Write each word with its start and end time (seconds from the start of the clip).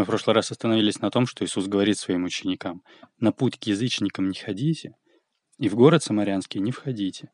Мы 0.00 0.04
в 0.04 0.06
прошлый 0.06 0.34
раз 0.34 0.50
остановились 0.50 1.00
на 1.00 1.10
том, 1.10 1.26
что 1.26 1.44
Иисус 1.44 1.66
говорит 1.66 1.98
своим 1.98 2.24
ученикам, 2.24 2.82
«На 3.18 3.32
путь 3.32 3.58
к 3.58 3.64
язычникам 3.64 4.30
не 4.30 4.34
ходите, 4.34 4.96
и 5.58 5.68
в 5.68 5.74
город 5.74 6.02
Самарянский 6.02 6.58
не 6.58 6.72
входите, 6.72 7.30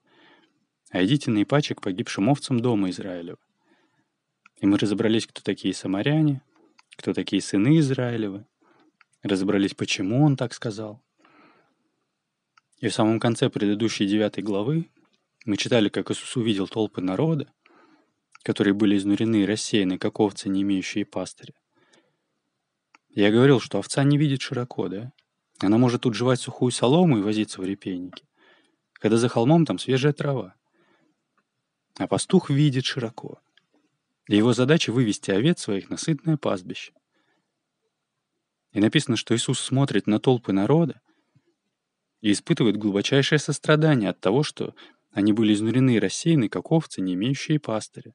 а 0.90 1.04
идите 1.04 1.30
на 1.30 1.44
Ипаче 1.44 1.76
к 1.76 1.80
погибшим 1.80 2.28
овцам 2.28 2.58
дома 2.58 2.90
Израилева». 2.90 3.38
И 4.56 4.66
мы 4.66 4.78
разобрались, 4.78 5.28
кто 5.28 5.42
такие 5.42 5.74
самаряне, 5.74 6.42
кто 6.96 7.14
такие 7.14 7.40
сыны 7.40 7.78
Израилевы, 7.78 8.44
разобрались, 9.22 9.74
почему 9.74 10.24
он 10.24 10.36
так 10.36 10.52
сказал. 10.52 11.00
И 12.80 12.88
в 12.88 12.92
самом 12.92 13.20
конце 13.20 13.48
предыдущей 13.48 14.06
девятой 14.08 14.42
главы 14.42 14.90
мы 15.44 15.56
читали, 15.56 15.88
как 15.88 16.10
Иисус 16.10 16.34
увидел 16.34 16.66
толпы 16.66 17.00
народа, 17.00 17.46
которые 18.42 18.74
были 18.74 18.96
изнурены 18.96 19.42
и 19.42 19.46
рассеяны, 19.46 19.98
как 19.98 20.18
овцы, 20.18 20.48
не 20.48 20.62
имеющие 20.62 21.04
пастыря. 21.04 21.54
Я 23.16 23.30
говорил, 23.30 23.60
что 23.60 23.78
овца 23.78 24.04
не 24.04 24.18
видит 24.18 24.42
широко, 24.42 24.88
да? 24.88 25.10
Она 25.60 25.78
может 25.78 26.02
тут 26.02 26.14
жевать 26.14 26.38
сухую 26.38 26.70
солому 26.70 27.16
и 27.16 27.22
возиться 27.22 27.62
в 27.62 27.64
репейнике, 27.64 28.26
когда 28.92 29.16
за 29.16 29.30
холмом 29.30 29.64
там 29.64 29.78
свежая 29.78 30.12
трава. 30.12 30.54
А 31.96 32.06
пастух 32.06 32.50
видит 32.50 32.84
широко. 32.84 33.40
И 34.28 34.36
его 34.36 34.52
задача 34.52 34.92
вывести 34.92 35.30
овец 35.30 35.60
своих 35.60 35.88
на 35.88 35.96
сытное 35.96 36.36
пастбище. 36.36 36.92
И 38.72 38.80
написано, 38.80 39.16
что 39.16 39.34
Иисус 39.34 39.60
смотрит 39.60 40.06
на 40.06 40.20
толпы 40.20 40.52
народа 40.52 41.00
и 42.20 42.32
испытывает 42.32 42.76
глубочайшее 42.76 43.38
сострадание 43.38 44.10
от 44.10 44.20
того, 44.20 44.42
что 44.42 44.74
они 45.10 45.32
были 45.32 45.54
изнурены 45.54 45.94
и 45.94 46.00
рассеяны, 46.00 46.50
как 46.50 46.70
овцы, 46.70 47.00
не 47.00 47.14
имеющие 47.14 47.60
пастыря. 47.60 48.12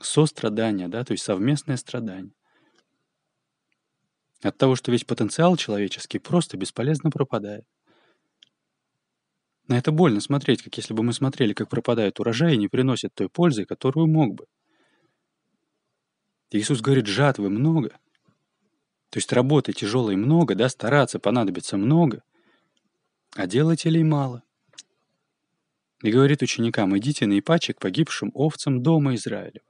Сострадание, 0.00 0.86
да, 0.86 1.02
то 1.02 1.10
есть 1.10 1.24
совместное 1.24 1.76
страдание. 1.76 2.34
От 4.44 4.58
того, 4.58 4.76
что 4.76 4.92
весь 4.92 5.04
потенциал 5.04 5.56
человеческий 5.56 6.18
просто 6.18 6.58
бесполезно 6.58 7.10
пропадает. 7.10 7.64
На 9.68 9.78
это 9.78 9.90
больно 9.90 10.20
смотреть, 10.20 10.62
как 10.62 10.76
если 10.76 10.92
бы 10.92 11.02
мы 11.02 11.14
смотрели, 11.14 11.54
как 11.54 11.70
пропадает 11.70 12.20
урожай 12.20 12.52
и 12.52 12.58
не 12.58 12.68
приносит 12.68 13.14
той 13.14 13.30
пользы, 13.30 13.64
которую 13.64 14.06
мог 14.06 14.34
бы. 14.34 14.46
Иисус 16.50 16.82
говорит, 16.82 17.06
жатвы 17.06 17.48
много. 17.48 17.88
То 19.08 19.16
есть 19.18 19.32
работы 19.32 19.72
тяжелой 19.72 20.16
много, 20.16 20.54
да, 20.54 20.68
стараться 20.68 21.18
понадобится 21.18 21.78
много, 21.78 22.22
а 23.34 23.46
делателей 23.46 24.02
мало. 24.02 24.42
И 26.02 26.12
говорит 26.12 26.42
ученикам, 26.42 26.96
идите 26.98 27.26
на 27.26 27.38
Ипаче 27.38 27.72
к 27.72 27.80
погибшим 27.80 28.30
овцам 28.34 28.82
дома 28.82 29.14
Израилева. 29.14 29.64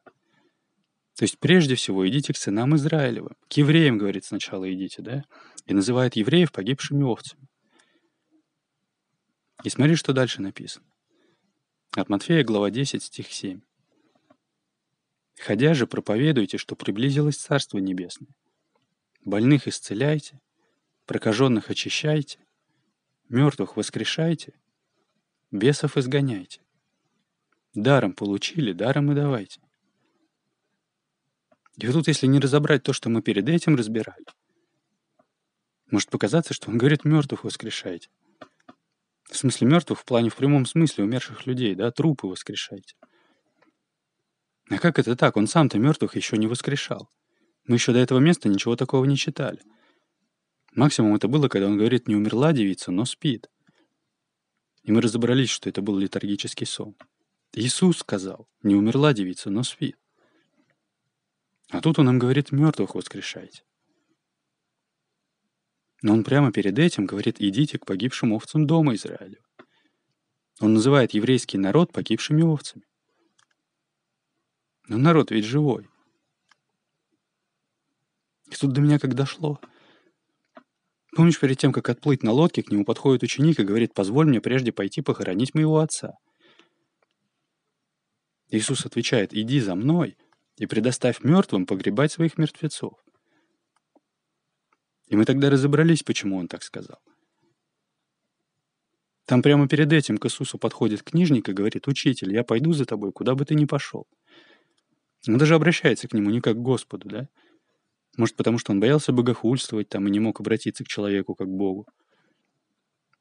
То 1.16 1.22
есть 1.22 1.38
прежде 1.38 1.76
всего 1.76 2.06
идите 2.08 2.32
к 2.32 2.36
сынам 2.36 2.74
Израилева. 2.74 3.36
К 3.48 3.52
евреям, 3.54 3.98
говорит, 3.98 4.24
сначала 4.24 4.72
идите, 4.72 5.00
да? 5.00 5.24
И 5.66 5.74
называет 5.74 6.16
евреев 6.16 6.50
погибшими 6.50 7.04
овцами. 7.04 7.46
И 9.62 9.70
смотри, 9.70 9.94
что 9.94 10.12
дальше 10.12 10.42
написано. 10.42 10.86
От 11.92 12.08
Матфея, 12.08 12.42
глава 12.42 12.70
10, 12.70 13.02
стих 13.02 13.32
7. 13.32 13.60
«Ходя 15.38 15.74
же, 15.74 15.86
проповедуйте, 15.86 16.58
что 16.58 16.74
приблизилось 16.74 17.36
Царство 17.36 17.78
Небесное. 17.78 18.34
Больных 19.24 19.68
исцеляйте, 19.68 20.40
прокаженных 21.06 21.70
очищайте, 21.70 22.38
мертвых 23.28 23.76
воскрешайте, 23.76 24.54
бесов 25.50 25.96
изгоняйте. 25.96 26.60
Даром 27.74 28.12
получили, 28.12 28.72
даром 28.72 29.12
и 29.12 29.14
давайте. 29.14 29.63
И 31.76 31.86
тут, 31.88 32.06
если 32.08 32.26
не 32.26 32.38
разобрать 32.38 32.82
то, 32.82 32.92
что 32.92 33.10
мы 33.10 33.20
перед 33.20 33.48
этим 33.48 33.74
разбирали, 33.76 34.24
может 35.90 36.10
показаться, 36.10 36.54
что 36.54 36.70
он 36.70 36.78
говорит 36.78 37.04
мертвых 37.04 37.44
воскрешайте. 37.44 38.08
В 39.30 39.36
смысле 39.36 39.66
мертвых 39.66 40.00
в 40.00 40.04
плане 40.04 40.30
в 40.30 40.36
прямом 40.36 40.66
смысле 40.66 41.04
умерших 41.04 41.46
людей, 41.46 41.74
да, 41.74 41.90
трупы 41.90 42.26
воскрешайте. 42.26 42.94
А 44.70 44.78
как 44.78 44.98
это 44.98 45.16
так? 45.16 45.36
Он 45.36 45.46
сам-то 45.46 45.78
мертвых 45.78 46.16
еще 46.16 46.36
не 46.36 46.46
воскрешал. 46.46 47.10
Мы 47.66 47.76
еще 47.76 47.92
до 47.92 47.98
этого 47.98 48.18
места 48.18 48.48
ничего 48.48 48.76
такого 48.76 49.04
не 49.04 49.16
читали. 49.16 49.60
Максимум 50.74 51.14
это 51.14 51.28
было, 51.28 51.48
когда 51.48 51.68
он 51.68 51.78
говорит, 51.78 52.08
не 52.08 52.16
умерла 52.16 52.52
девица, 52.52 52.90
но 52.90 53.04
спит. 53.04 53.48
И 54.82 54.92
мы 54.92 55.00
разобрались, 55.00 55.50
что 55.50 55.68
это 55.68 55.82
был 55.82 55.98
литургический 55.98 56.66
сон. 56.66 56.94
Иисус 57.52 57.98
сказал, 57.98 58.48
не 58.62 58.74
умерла 58.74 59.12
девица, 59.12 59.50
но 59.50 59.62
спит. 59.62 59.96
А 61.70 61.80
тут 61.80 61.98
он 61.98 62.06
нам 62.06 62.18
говорит, 62.18 62.52
мертвых 62.52 62.94
воскрешайте. 62.94 63.62
Но 66.02 66.12
он 66.12 66.24
прямо 66.24 66.52
перед 66.52 66.78
этим 66.78 67.06
говорит, 67.06 67.40
идите 67.40 67.78
к 67.78 67.86
погибшим 67.86 68.32
овцам 68.32 68.66
дома 68.66 68.94
Израиля. 68.94 69.38
Он 70.60 70.74
называет 70.74 71.14
еврейский 71.14 71.58
народ 71.58 71.92
погибшими 71.92 72.42
овцами. 72.42 72.84
Но 74.86 74.98
народ 74.98 75.30
ведь 75.30 75.46
живой. 75.46 75.88
И 78.50 78.54
тут 78.54 78.72
до 78.72 78.80
меня 78.80 78.98
как 78.98 79.14
дошло. 79.14 79.58
Помнишь, 81.16 81.40
перед 81.40 81.58
тем, 81.58 81.72
как 81.72 81.88
отплыть 81.88 82.22
на 82.22 82.32
лодке, 82.32 82.62
к 82.62 82.70
нему 82.70 82.84
подходит 82.84 83.22
ученик 83.22 83.58
и 83.60 83.64
говорит, 83.64 83.94
позволь 83.94 84.26
мне 84.26 84.40
прежде 84.40 84.72
пойти 84.72 85.00
похоронить 85.00 85.54
моего 85.54 85.78
отца. 85.78 86.14
Иисус 88.50 88.84
отвечает, 88.84 89.32
иди 89.32 89.60
за 89.60 89.74
мной 89.74 90.16
и 90.56 90.66
предоставь 90.66 91.22
мертвым 91.22 91.66
погребать 91.66 92.12
своих 92.12 92.38
мертвецов. 92.38 92.94
И 95.08 95.16
мы 95.16 95.24
тогда 95.24 95.50
разобрались, 95.50 96.02
почему 96.02 96.36
он 96.36 96.48
так 96.48 96.62
сказал. 96.62 96.98
Там 99.26 99.42
прямо 99.42 99.68
перед 99.68 99.92
этим 99.92 100.18
к 100.18 100.26
Иисусу 100.26 100.58
подходит 100.58 101.02
книжник 101.02 101.48
и 101.48 101.52
говорит, 101.52 101.88
«Учитель, 101.88 102.32
я 102.32 102.44
пойду 102.44 102.72
за 102.72 102.84
тобой, 102.84 103.12
куда 103.12 103.34
бы 103.34 103.44
ты 103.44 103.54
ни 103.54 103.64
пошел». 103.64 104.06
Он 105.26 105.38
даже 105.38 105.54
обращается 105.54 106.08
к 106.08 106.12
нему 106.12 106.30
не 106.30 106.40
как 106.40 106.56
к 106.56 106.62
Господу, 106.62 107.08
да? 107.08 107.28
Может, 108.18 108.36
потому 108.36 108.58
что 108.58 108.72
он 108.72 108.80
боялся 108.80 109.12
богохульствовать 109.12 109.88
там 109.88 110.06
и 110.06 110.10
не 110.10 110.20
мог 110.20 110.40
обратиться 110.40 110.84
к 110.84 110.88
человеку 110.88 111.34
как 111.34 111.48
к 111.48 111.50
Богу. 111.50 111.86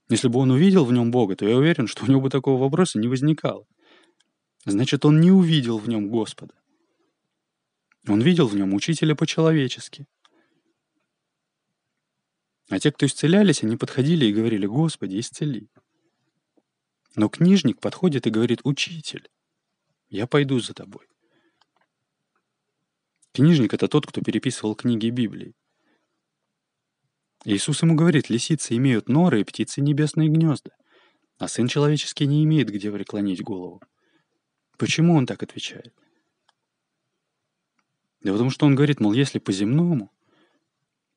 Если 0.10 0.28
бы 0.28 0.40
он 0.40 0.52
увидел 0.52 0.84
в 0.84 0.92
нем 0.92 1.12
Бога, 1.12 1.36
то 1.36 1.48
я 1.48 1.58
уверен, 1.58 1.88
что 1.88 2.04
у 2.04 2.08
него 2.08 2.22
бы 2.22 2.30
такого 2.30 2.62
вопроса 2.62 3.00
не 3.00 3.08
возникало. 3.08 3.66
Значит, 4.66 5.06
он 5.06 5.22
не 5.22 5.32
увидел 5.32 5.78
в 5.78 5.88
нем 5.88 6.10
Господа. 6.10 6.54
Он 8.08 8.22
видел 8.22 8.48
в 8.48 8.56
нем 8.56 8.74
учителя 8.74 9.16
по-человечески. 9.16 10.06
А 12.70 12.80
те, 12.80 12.92
кто 12.92 13.06
исцелялись, 13.06 13.64
они 13.64 13.78
подходили 13.78 14.26
и 14.26 14.34
говорили, 14.34 14.66
«Господи, 14.66 15.20
исцели». 15.20 15.70
Но 17.16 17.30
книжник 17.30 17.80
подходит 17.80 18.28
и 18.28 18.32
говорит, 18.32 18.62
«Учитель, 18.64 19.30
я 20.10 20.28
пойду 20.28 20.60
за 20.60 20.74
тобой». 20.74 21.08
Книжник— 23.32 23.74
это 23.76 23.88
тот, 23.88 24.06
кто 24.06 24.22
переписывал 24.22 24.76
книги 24.76 25.10
Библии. 25.10 25.54
Иисус 27.46 27.82
ему 27.82 27.96
говорит, 27.96 28.30
лисицы 28.30 28.76
имеют 28.78 29.10
норы 29.10 29.42
и 29.42 29.44
птицы 29.44 29.82
небесные 29.82 30.30
гнезда, 30.30 30.72
а 31.38 31.48
сын 31.48 31.68
человеческий 31.68 32.26
не 32.26 32.44
имеет 32.44 32.70
где 32.70 32.92
преклонить 32.92 33.42
голову. 33.42 33.82
Почему 34.78 35.16
он 35.16 35.26
так 35.26 35.44
отвечает? 35.44 35.94
Да 38.24 38.32
потому 38.32 38.50
что 38.50 38.66
он 38.66 38.76
говорит, 38.76 39.00
мол, 39.00 39.14
если 39.14 39.40
по-земному, 39.40 40.12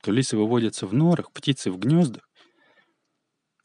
то 0.03 0.11
лисы 0.11 0.37
выводятся 0.37 0.87
в 0.87 0.95
норах, 0.95 1.33
птицы 1.33 1.71
в 1.71 1.79
гнездах, 1.79 2.29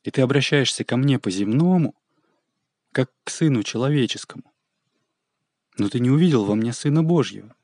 и 0.03 0.11
ты 0.11 0.21
обращаешься 0.21 0.83
ко 0.83 0.97
мне 0.97 1.19
по-земному, 1.19 1.95
как 2.91 3.11
к 3.23 3.29
сыну 3.29 3.63
человеческому. 3.63 4.43
Но 5.77 5.89
ты 5.89 5.99
не 5.99 6.09
увидел 6.09 6.45
во 6.45 6.55
мне 6.55 6.73
сына 6.73 7.03
Божьего. 7.03 7.55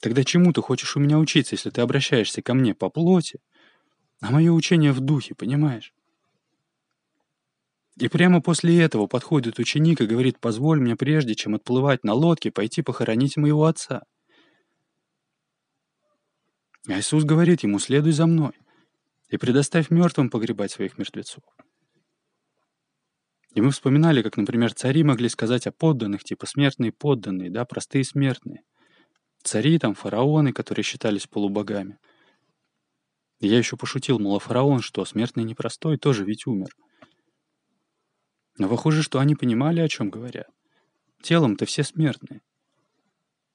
Тогда 0.00 0.24
чему 0.24 0.52
ты 0.52 0.62
хочешь 0.62 0.96
у 0.96 1.00
меня 1.00 1.18
учиться, 1.18 1.54
если 1.54 1.70
ты 1.70 1.80
обращаешься 1.80 2.42
ко 2.42 2.54
мне 2.54 2.74
по 2.74 2.88
плоти, 2.88 3.40
а 4.20 4.30
мое 4.30 4.52
учение 4.52 4.92
в 4.92 5.00
духе, 5.00 5.34
понимаешь? 5.34 5.92
И 7.96 8.08
прямо 8.08 8.40
после 8.40 8.80
этого 8.80 9.06
подходит 9.06 9.58
ученик 9.58 10.00
и 10.00 10.06
говорит, 10.06 10.40
позволь 10.40 10.80
мне 10.80 10.96
прежде, 10.96 11.34
чем 11.34 11.54
отплывать 11.54 12.02
на 12.02 12.14
лодке, 12.14 12.50
пойти 12.50 12.82
похоронить 12.82 13.36
моего 13.36 13.66
отца. 13.66 14.04
А 16.88 16.98
Иисус 16.98 17.24
говорит 17.24 17.62
ему, 17.62 17.78
следуй 17.78 18.12
за 18.12 18.26
мной 18.26 18.52
и 19.28 19.36
предоставь 19.36 19.90
мертвым 19.90 20.30
погребать 20.30 20.72
своих 20.72 20.98
мертвецов. 20.98 21.44
И 23.54 23.60
мы 23.60 23.70
вспоминали, 23.70 24.22
как, 24.22 24.36
например, 24.36 24.72
цари 24.74 25.02
могли 25.02 25.28
сказать 25.28 25.66
о 25.66 25.72
подданных, 25.72 26.24
типа 26.24 26.46
смертные 26.46 26.92
подданные, 26.92 27.50
да, 27.50 27.64
простые 27.64 28.04
смертные. 28.04 28.62
Цари 29.42 29.78
там, 29.78 29.94
фараоны, 29.94 30.52
которые 30.52 30.84
считались 30.84 31.26
полубогами. 31.26 31.98
И 33.40 33.48
я 33.48 33.58
еще 33.58 33.76
пошутил, 33.76 34.18
мол, 34.18 34.36
а 34.36 34.38
фараон 34.38 34.82
что, 34.82 35.04
смертный 35.04 35.44
непростой, 35.44 35.96
тоже 35.96 36.24
ведь 36.24 36.46
умер. 36.46 36.68
Но 38.58 38.68
похоже, 38.68 39.02
что 39.02 39.18
они 39.18 39.34
понимали, 39.34 39.80
о 39.80 39.88
чем 39.88 40.10
говорят. 40.10 40.48
Телом-то 41.22 41.64
все 41.66 41.82
смертные. 41.82 42.42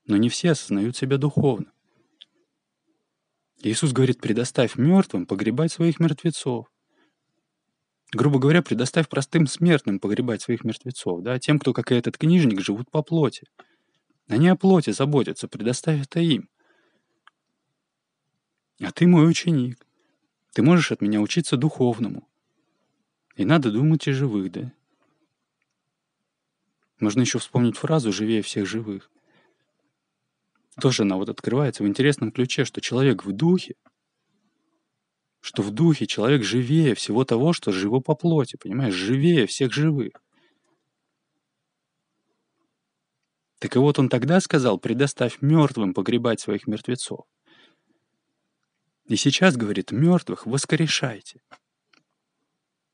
Но 0.08 0.18
не 0.18 0.30
все 0.30 0.52
осознают 0.52 0.98
себя 0.98 1.18
духовно. 1.18 1.72
Иисус 3.66 3.94
говорит, 3.94 4.22
предоставь 4.22 4.76
мертвым 4.76 5.26
погребать 5.26 5.72
своих 5.72 6.00
мертвецов. 6.00 6.72
Грубо 8.14 8.38
говоря, 8.38 8.62
предоставь 8.62 9.10
простым 9.10 9.48
смертным 9.48 10.00
погребать 10.00 10.44
своих 10.44 10.64
мертвецов, 10.64 11.24
да, 11.24 11.40
тем, 11.40 11.58
кто, 11.58 11.74
как 11.74 11.92
и 11.92 11.96
этот 11.96 12.16
книжник, 12.16 12.62
живут 12.62 12.92
по 12.92 13.02
плоти. 13.02 13.48
Они 14.28 14.50
о 14.50 14.56
плоти 14.56 14.92
заботятся, 14.92 15.48
предоставь 15.48 16.04
это 16.04 16.20
им. 16.20 16.48
А 18.80 18.92
ты 18.92 19.08
мой 19.08 19.28
ученик. 19.28 19.84
Ты 20.54 20.62
можешь 20.62 20.92
от 20.92 21.02
меня 21.02 21.20
учиться 21.20 21.58
духовному. 21.58 22.30
И 23.36 23.46
надо 23.46 23.72
думать 23.72 24.08
о 24.08 24.14
живых, 24.14 24.52
да? 24.52 24.72
Можно 27.00 27.22
еще 27.22 27.40
вспомнить 27.40 27.78
фразу 27.78 28.12
«живее 28.12 28.44
всех 28.44 28.68
живых». 28.68 29.10
Тоже 30.80 31.04
она 31.04 31.16
вот 31.16 31.30
открывается 31.30 31.84
в 31.84 31.88
интересном 31.88 32.32
ключе, 32.32 32.66
что 32.66 32.82
человек 32.82 33.24
в 33.24 33.32
духе, 33.32 33.76
что 35.40 35.62
в 35.62 35.72
духе 35.72 36.06
человек 36.08 36.44
живее 36.44 36.96
всего 36.96 37.24
того, 37.24 37.54
что 37.54 37.72
живо 37.72 38.00
по 38.00 38.16
плоти, 38.16 38.58
понимаешь, 38.58 38.94
живее 38.94 39.46
всех 39.46 39.72
живых. 39.72 40.14
Так 43.60 43.76
и 43.76 43.80
вот 43.80 44.00
он 44.00 44.10
тогда 44.10 44.42
сказал, 44.42 44.78
предоставь 44.80 45.42
мертвым 45.42 45.94
погребать 45.94 46.40
своих 46.40 46.68
мертвецов. 46.68 47.26
И 49.06 49.16
сейчас 49.16 49.56
говорит, 49.56 49.92
мертвых 49.92 50.46
воскрешайте. 50.46 51.40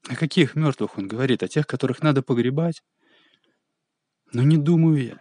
О 0.07 0.15
каких 0.15 0.55
мертвых 0.55 0.97
он 0.97 1.07
говорит? 1.07 1.43
О 1.43 1.47
тех, 1.47 1.65
которых 1.65 2.01
надо 2.01 2.21
погребать? 2.21 2.83
Но 4.33 4.43
не 4.43 4.57
думаю 4.57 5.03
я. 5.03 5.20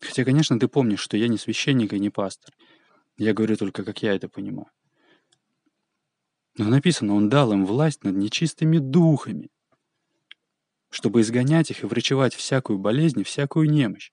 Хотя, 0.00 0.24
конечно, 0.24 0.58
ты 0.58 0.66
помнишь, 0.66 1.00
что 1.00 1.16
я 1.16 1.28
не 1.28 1.38
священник 1.38 1.92
и 1.92 1.98
не 1.98 2.10
пастор. 2.10 2.54
Я 3.16 3.34
говорю 3.34 3.56
только, 3.56 3.84
как 3.84 4.02
я 4.02 4.14
это 4.14 4.28
понимаю. 4.28 4.70
Но 6.56 6.68
написано, 6.68 7.14
он 7.14 7.28
дал 7.28 7.52
им 7.52 7.66
власть 7.66 8.02
над 8.02 8.16
нечистыми 8.16 8.78
духами, 8.78 9.50
чтобы 10.90 11.20
изгонять 11.20 11.70
их 11.70 11.82
и 11.82 11.86
врачевать 11.86 12.34
всякую 12.34 12.78
болезнь 12.78 13.20
и 13.20 13.24
всякую 13.24 13.70
немощь. 13.70 14.10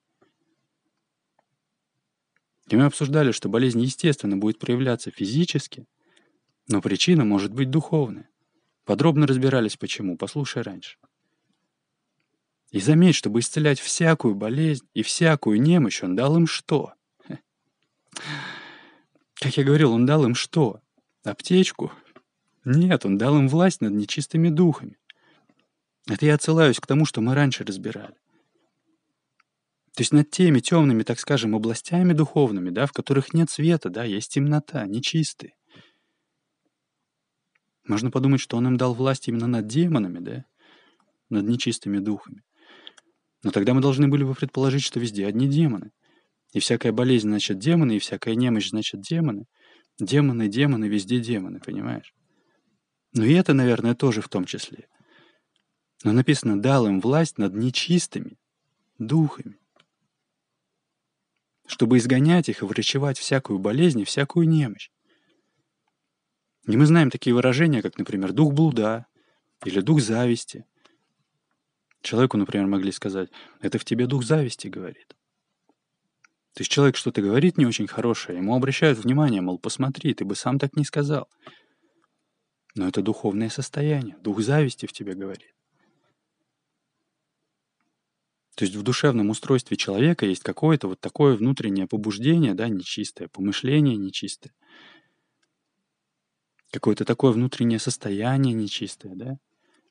И 2.68 2.76
мы 2.76 2.84
обсуждали, 2.84 3.32
что 3.32 3.48
болезнь, 3.48 3.80
естественно, 3.80 4.36
будет 4.36 4.58
проявляться 4.58 5.10
физически, 5.10 5.86
но 6.68 6.82
причина 6.82 7.24
может 7.24 7.52
быть 7.52 7.70
духовная. 7.70 8.28
Подробно 8.84 9.26
разбирались, 9.26 9.76
почему. 9.76 10.16
Послушай 10.16 10.62
раньше. 10.62 10.98
И 12.70 12.80
заметь, 12.80 13.14
чтобы 13.14 13.40
исцелять 13.40 13.80
всякую 13.80 14.34
болезнь 14.34 14.86
и 14.92 15.02
всякую 15.02 15.60
немощь, 15.60 16.02
он 16.02 16.14
дал 16.16 16.36
им 16.36 16.46
что? 16.46 16.92
Как 19.34 19.56
я 19.56 19.64
говорил, 19.64 19.92
он 19.92 20.04
дал 20.04 20.24
им 20.24 20.34
что? 20.34 20.80
Аптечку? 21.24 21.92
Нет, 22.64 23.06
он 23.06 23.16
дал 23.16 23.38
им 23.38 23.48
власть 23.48 23.80
над 23.80 23.94
нечистыми 23.94 24.50
духами. 24.50 24.98
Это 26.06 26.26
я 26.26 26.34
отсылаюсь 26.34 26.80
к 26.80 26.86
тому, 26.86 27.06
что 27.06 27.20
мы 27.20 27.34
раньше 27.34 27.64
разбирали. 27.64 28.14
То 29.94 30.02
есть 30.02 30.12
над 30.12 30.30
теми 30.30 30.60
темными, 30.60 31.02
так 31.02 31.18
скажем, 31.18 31.54
областями 31.54 32.12
духовными, 32.12 32.70
да, 32.70 32.86
в 32.86 32.92
которых 32.92 33.32
нет 33.34 33.50
света, 33.50 33.90
да, 33.90 34.04
есть 34.04 34.32
темнота, 34.32 34.86
нечистые. 34.86 35.54
Можно 37.86 38.10
подумать, 38.10 38.40
что 38.40 38.56
он 38.56 38.66
им 38.66 38.76
дал 38.76 38.94
власть 38.94 39.28
именно 39.28 39.46
над 39.46 39.66
демонами, 39.66 40.18
да, 40.18 40.44
над 41.30 41.46
нечистыми 41.46 41.98
духами. 41.98 42.42
Но 43.42 43.50
тогда 43.50 43.74
мы 43.74 43.80
должны 43.80 44.08
были 44.08 44.24
бы 44.24 44.34
предположить, 44.34 44.82
что 44.82 45.00
везде 45.00 45.26
одни 45.26 45.48
демоны. 45.48 45.90
И 46.52 46.60
всякая 46.60 46.92
болезнь, 46.92 47.28
значит, 47.28 47.58
демоны, 47.58 47.96
и 47.96 47.98
всякая 47.98 48.34
немощь, 48.34 48.70
значит, 48.70 49.00
демоны. 49.00 49.44
Демоны, 50.00 50.48
демоны, 50.48 50.86
везде 50.86 51.20
демоны, 51.20 51.60
понимаешь? 51.60 52.14
Ну 53.12 53.24
и 53.24 53.32
это, 53.32 53.54
наверное, 53.54 53.94
тоже 53.94 54.20
в 54.20 54.28
том 54.28 54.44
числе. 54.44 54.88
Но 56.04 56.12
написано 56.12 56.60
«дал 56.60 56.86
им 56.86 57.00
власть 57.00 57.38
над 57.38 57.54
нечистыми 57.54 58.38
духами» 58.98 59.58
чтобы 61.68 61.98
изгонять 61.98 62.48
их 62.48 62.62
и 62.62 62.64
врачевать 62.64 63.18
всякую 63.18 63.58
болезнь 63.58 64.00
и 64.00 64.04
всякую 64.04 64.48
немощь. 64.48 64.90
И 66.66 66.76
мы 66.76 66.86
знаем 66.86 67.10
такие 67.10 67.34
выражения, 67.34 67.82
как, 67.82 67.98
например, 67.98 68.32
дух 68.32 68.52
блуда 68.52 69.06
или 69.64 69.80
дух 69.80 70.00
зависти. 70.00 70.64
Человеку, 72.02 72.36
например, 72.36 72.66
могли 72.66 72.92
сказать, 72.92 73.30
это 73.60 73.78
в 73.78 73.84
тебе 73.84 74.06
дух 74.06 74.24
зависти 74.24 74.68
говорит. 74.68 75.16
То 76.54 76.62
есть 76.62 76.70
человек 76.70 76.96
что-то 76.96 77.22
говорит 77.22 77.58
не 77.58 77.66
очень 77.66 77.86
хорошее, 77.86 78.38
ему 78.38 78.54
обращают 78.54 78.98
внимание, 78.98 79.40
мол, 79.40 79.58
посмотри, 79.58 80.14
ты 80.14 80.24
бы 80.24 80.34
сам 80.34 80.58
так 80.58 80.76
не 80.76 80.84
сказал. 80.84 81.28
Но 82.74 82.88
это 82.88 83.02
духовное 83.02 83.48
состояние, 83.48 84.16
дух 84.22 84.40
зависти 84.40 84.86
в 84.86 84.92
тебе 84.92 85.14
говорит. 85.14 85.54
То 88.56 88.64
есть 88.64 88.74
в 88.74 88.82
душевном 88.82 89.30
устройстве 89.30 89.76
человека 89.76 90.26
есть 90.26 90.42
какое-то 90.42 90.88
вот 90.88 91.00
такое 91.00 91.36
внутреннее 91.36 91.86
побуждение, 91.86 92.54
да, 92.54 92.68
нечистое, 92.68 93.28
помышление 93.28 93.96
нечистое. 93.96 94.52
Какое-то 96.72 97.04
такое 97.04 97.30
внутреннее 97.30 97.78
состояние 97.78 98.54
нечистое, 98.54 99.14
да. 99.14 99.38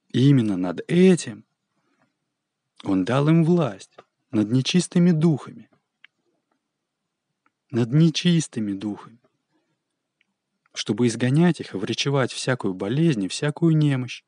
И 0.10 0.28
именно 0.28 0.58
над 0.58 0.82
этим 0.90 1.47
он 2.84 3.06
дал 3.06 3.28
им 3.30 3.44
власть, 3.44 3.98
над 4.32 4.52
нечистыми 4.52 5.12
духами. 5.12 5.70
Над 7.72 7.92
нечистыми 7.92 8.74
духами. 8.74 9.20
Чтобы 10.74 11.08
изгонять 11.08 11.60
их 11.60 11.74
и 11.74 11.78
врачевать 11.78 12.32
всякую 12.32 12.74
болезнь 12.74 13.24
и 13.24 13.28
всякую 13.28 13.76
немощь. 13.76 14.24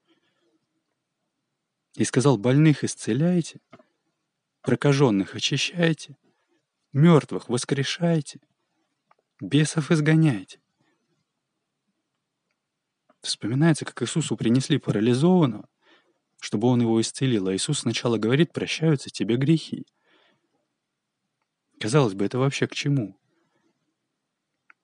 И 1.95 2.03
сказал, 2.03 2.37
больных 2.37 2.83
исцеляйте— 2.83 3.59
прокаженных 4.61 5.35
очищайте, 5.35 6.17
мертвых 6.93 7.49
воскрешайте, 7.49 8.39
бесов 9.39 9.91
изгоняйте. 9.91 10.59
Вспоминается, 13.21 13.85
как 13.85 14.01
Иисусу 14.01 14.37
принесли 14.37 14.77
парализованного, 14.77 15.67
чтобы 16.39 16.67
он 16.67 16.81
его 16.81 16.99
исцелил, 17.01 17.47
а 17.47 17.55
Иисус 17.55 17.79
сначала 17.79 18.17
говорит, 18.17 18.53
прощаются 18.53 19.09
тебе 19.09 19.35
грехи. 19.35 19.85
Казалось 21.79 22.13
бы, 22.13 22.25
это 22.25 22.39
вообще 22.39 22.67
к 22.67 22.73
чему? 22.73 23.17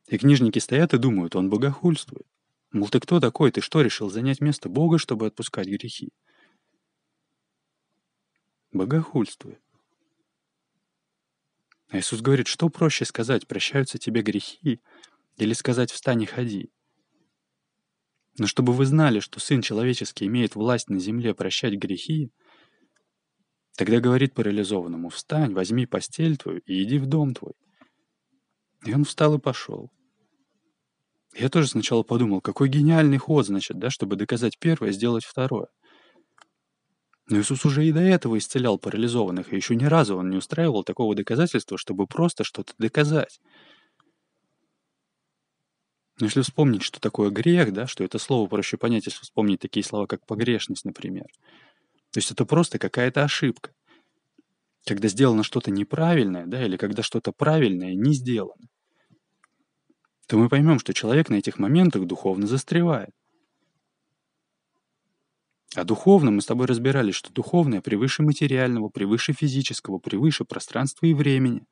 И 0.08 0.18
книжники 0.18 0.60
стоят 0.60 0.94
и 0.94 0.98
думают, 0.98 1.36
он 1.36 1.50
богохульствует. 1.50 2.28
Мол, 2.72 2.90
ты 2.90 3.00
кто 3.00 3.20
такой? 3.20 3.52
Ты 3.52 3.62
что, 3.62 3.82
решил 3.82 4.10
занять 4.10 4.42
место 4.42 4.70
Бога, 4.70 4.98
чтобы 4.98 5.28
отпускать 5.28 5.68
грехи? 5.68 6.12
Богохульствует. 8.72 9.62
А 11.90 12.00
Иисус 12.00 12.22
говорит, 12.22 12.48
что 12.48 12.70
проще 12.70 13.06
сказать, 13.06 13.48
прощаются 13.48 13.98
тебе 13.98 14.22
грехи, 14.22 14.82
или 15.38 15.54
сказать 15.54 15.92
встань 15.92 16.24
и 16.24 16.26
ходи. 16.26 16.72
Но 18.38 18.48
чтобы 18.48 18.74
вы 18.74 18.86
знали, 18.86 19.20
что 19.20 19.40
Сын 19.40 19.62
Человеческий 19.62 20.26
имеет 20.26 20.56
власть 20.56 20.90
на 20.90 21.00
земле 21.00 21.34
прощать 21.34 21.76
грехи, 21.76 22.32
тогда 23.78 24.00
говорит 24.00 24.34
парализованному, 24.34 25.10
встань, 25.10 25.54
возьми 25.54 25.86
постель 25.86 26.38
твою 26.38 26.60
и 26.66 26.84
иди 26.84 26.98
в 26.98 27.06
дом 27.06 27.34
твой. 27.34 27.54
И 28.86 28.94
он 28.94 29.06
встал 29.06 29.36
и 29.36 29.40
пошел. 29.40 29.90
Я 31.34 31.50
тоже 31.50 31.68
сначала 31.68 32.04
подумал, 32.04 32.40
какой 32.42 32.70
гениальный 32.70 33.18
ход, 33.18 33.46
значит, 33.46 33.78
да, 33.78 33.90
чтобы 33.90 34.16
доказать 34.16 34.58
первое, 34.60 34.92
сделать 34.92 35.26
второе. 35.26 35.68
Но 37.28 37.40
Иисус 37.40 37.66
уже 37.66 37.86
и 37.86 37.92
до 37.92 38.02
этого 38.02 38.38
исцелял 38.38 38.78
парализованных, 38.78 39.52
и 39.52 39.56
еще 39.56 39.76
ни 39.76 39.86
разу 39.86 40.16
он 40.16 40.30
не 40.30 40.38
устраивал 40.38 40.84
такого 40.84 41.16
доказательства, 41.16 41.78
чтобы 41.78 42.06
просто 42.06 42.44
что-то 42.44 42.74
доказать. 42.78 43.40
Но 46.20 46.28
если 46.28 46.42
вспомнить, 46.42 46.82
что 46.82 47.00
такое 47.00 47.30
грех, 47.30 47.74
да, 47.74 47.88
что 47.88 48.04
это 48.04 48.20
слово 48.20 48.48
проще 48.48 48.78
понять, 48.78 49.06
если 49.06 49.22
вспомнить 49.22 49.60
такие 49.60 49.84
слова, 49.84 50.08
как 50.08 50.26
погрешность, 50.26 50.86
например. 50.86 51.26
То 52.12 52.20
есть 52.20 52.32
это 52.32 52.46
просто 52.46 52.80
какая-то 52.80 53.24
ошибка. 53.24 53.72
Когда 54.86 55.10
сделано 55.10 55.44
что-то 55.44 55.72
неправильное, 55.72 56.46
да, 56.46 56.64
или 56.64 56.78
когда 56.78 57.04
что-то 57.04 57.34
правильное 57.34 57.96
не 57.96 58.14
сделано, 58.14 58.68
то 60.28 60.38
мы 60.38 60.48
поймем, 60.48 60.80
что 60.80 60.94
человек 60.94 61.30
на 61.30 61.36
этих 61.36 61.60
моментах 61.60 62.06
духовно 62.06 62.48
застревает. 62.48 63.12
А 65.76 65.84
духовно 65.84 66.32
мы 66.32 66.42
с 66.42 66.46
тобой 66.46 66.68
разбирались, 66.68 67.16
что 67.16 67.34
духовное 67.34 67.82
превыше 67.82 68.24
материального, 68.24 68.88
превыше 68.88 69.34
физического, 69.34 70.00
превыше 70.00 70.46
пространства 70.46 71.06
и 71.06 71.14
времени. 71.14 71.66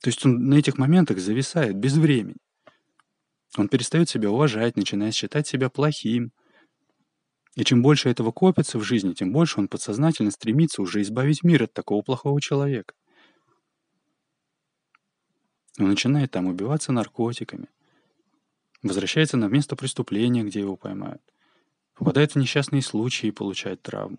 То 0.00 0.10
есть 0.10 0.24
он 0.24 0.46
на 0.46 0.54
этих 0.54 0.78
моментах 0.78 1.18
зависает 1.18 1.76
без 1.76 1.96
времени. 1.96 2.36
Он 3.56 3.68
перестает 3.68 4.08
себя 4.08 4.30
уважать, 4.30 4.76
начинает 4.76 5.14
считать 5.14 5.46
себя 5.46 5.70
плохим. 5.70 6.32
И 7.54 7.64
чем 7.64 7.82
больше 7.82 8.10
этого 8.10 8.32
копится 8.32 8.78
в 8.78 8.82
жизни, 8.82 9.14
тем 9.14 9.32
больше 9.32 9.58
он 9.58 9.68
подсознательно 9.68 10.30
стремится 10.30 10.82
уже 10.82 11.00
избавить 11.00 11.42
мир 11.42 11.62
от 11.64 11.72
такого 11.72 12.02
плохого 12.02 12.40
человека. 12.40 12.94
Он 15.78 15.88
начинает 15.88 16.30
там 16.30 16.46
убиваться 16.46 16.92
наркотиками. 16.92 17.68
Возвращается 18.82 19.36
на 19.36 19.46
место 19.46 19.74
преступления, 19.74 20.42
где 20.42 20.60
его 20.60 20.76
поймают. 20.76 21.22
Попадает 21.94 22.32
в 22.32 22.36
несчастные 22.36 22.82
случаи 22.82 23.28
и 23.28 23.32
получает 23.32 23.82
травму. 23.82 24.18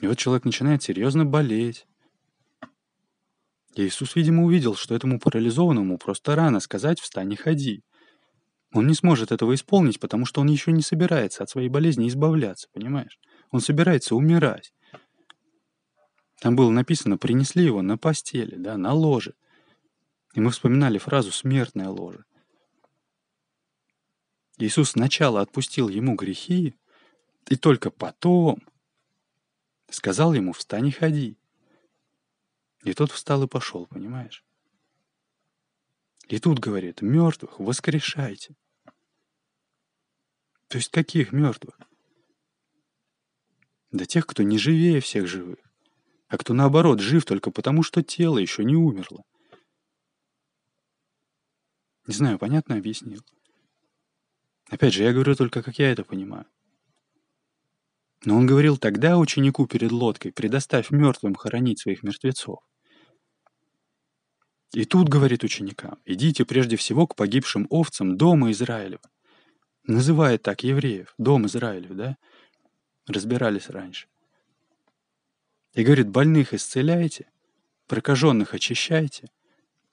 И 0.00 0.06
вот 0.06 0.18
человек 0.18 0.44
начинает 0.44 0.82
серьезно 0.82 1.24
болеть. 1.24 1.86
Иисус, 3.76 4.16
видимо, 4.16 4.44
увидел, 4.44 4.74
что 4.74 4.94
этому 4.94 5.20
парализованному 5.20 5.96
просто 5.98 6.34
рано 6.34 6.60
сказать 6.60 7.00
«встань 7.00 7.32
и 7.32 7.36
ходи». 7.36 7.82
Он 8.72 8.86
не 8.86 8.94
сможет 8.94 9.32
этого 9.32 9.54
исполнить, 9.54 9.98
потому 9.98 10.26
что 10.26 10.40
он 10.40 10.48
еще 10.48 10.70
не 10.72 10.82
собирается 10.82 11.42
от 11.42 11.50
своей 11.50 11.68
болезни 11.68 12.08
избавляться, 12.08 12.68
понимаешь? 12.72 13.18
Он 13.50 13.60
собирается 13.60 14.14
умирать. 14.14 14.72
Там 16.40 16.56
было 16.56 16.70
написано 16.70 17.18
«принесли 17.18 17.64
его 17.64 17.82
на 17.82 17.98
постели, 17.98 18.56
да, 18.56 18.76
на 18.76 18.92
ложе». 18.92 19.34
И 20.34 20.40
мы 20.40 20.50
вспоминали 20.50 20.98
фразу 20.98 21.32
«смертное 21.32 21.88
ложе». 21.88 22.24
Иисус 24.58 24.90
сначала 24.90 25.40
отпустил 25.40 25.88
ему 25.88 26.14
грехи, 26.14 26.76
и 27.48 27.56
только 27.56 27.90
потом 27.90 28.60
сказал 29.90 30.32
ему 30.34 30.52
«встань 30.52 30.88
и 30.88 30.92
ходи». 30.92 31.39
И 32.84 32.94
тот 32.94 33.10
встал 33.10 33.42
и 33.42 33.46
пошел, 33.46 33.86
понимаешь? 33.86 34.44
И 36.28 36.38
тут 36.38 36.58
говорит, 36.60 37.02
мертвых 37.02 37.58
воскрешайте. 37.58 38.54
То 40.68 40.78
есть 40.78 40.90
каких 40.90 41.32
мертвых? 41.32 41.76
Да 43.90 44.06
тех, 44.06 44.26
кто 44.26 44.44
не 44.44 44.56
живее 44.56 45.00
всех 45.00 45.26
живых, 45.26 45.58
а 46.28 46.38
кто 46.38 46.54
наоборот 46.54 47.00
жив 47.00 47.24
только 47.24 47.50
потому, 47.50 47.82
что 47.82 48.02
тело 48.02 48.38
еще 48.38 48.64
не 48.64 48.76
умерло. 48.76 49.24
Не 52.06 52.14
знаю, 52.14 52.38
понятно 52.38 52.76
объяснил? 52.76 53.24
Опять 54.68 54.94
же, 54.94 55.02
я 55.02 55.12
говорю 55.12 55.34
только, 55.34 55.62
как 55.62 55.80
я 55.80 55.90
это 55.90 56.04
понимаю. 56.04 56.46
Но 58.24 58.36
он 58.36 58.46
говорил 58.46 58.76
тогда 58.76 59.18
ученику 59.18 59.66
перед 59.66 59.90
лодкой, 59.90 60.32
предоставь 60.32 60.90
мертвым 60.90 61.34
хоронить 61.34 61.80
своих 61.80 62.04
мертвецов. 62.04 62.60
И 64.72 64.84
тут, 64.84 65.08
говорит 65.08 65.42
ученикам, 65.42 65.98
идите 66.04 66.44
прежде 66.44 66.76
всего 66.76 67.06
к 67.06 67.16
погибшим 67.16 67.66
овцам 67.70 68.16
дома 68.16 68.52
Израилева. 68.52 69.02
Называет 69.84 70.42
так 70.42 70.62
евреев, 70.62 71.12
дом 71.18 71.46
Израилев, 71.46 71.90
да? 71.96 72.16
Разбирались 73.06 73.68
раньше. 73.68 74.06
И 75.74 75.82
говорит, 75.82 76.08
больных 76.08 76.54
исцеляйте, 76.54 77.26
прокаженных 77.88 78.54
очищайте, 78.54 79.30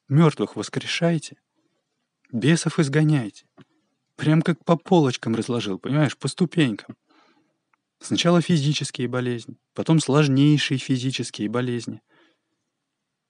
мертвых 0.09 0.55
воскрешайте, 0.55 1.37
бесов 2.31 2.77
изгоняйте. 2.77 3.45
Прям 4.15 4.43
как 4.43 4.63
по 4.63 4.77
полочкам 4.77 5.35
разложил, 5.35 5.79
понимаешь, 5.79 6.17
по 6.17 6.27
ступенькам. 6.27 6.95
Сначала 7.99 8.41
физические 8.41 9.07
болезни, 9.07 9.57
потом 9.73 9.99
сложнейшие 9.99 10.77
физические 10.77 11.49
болезни— 11.49 12.01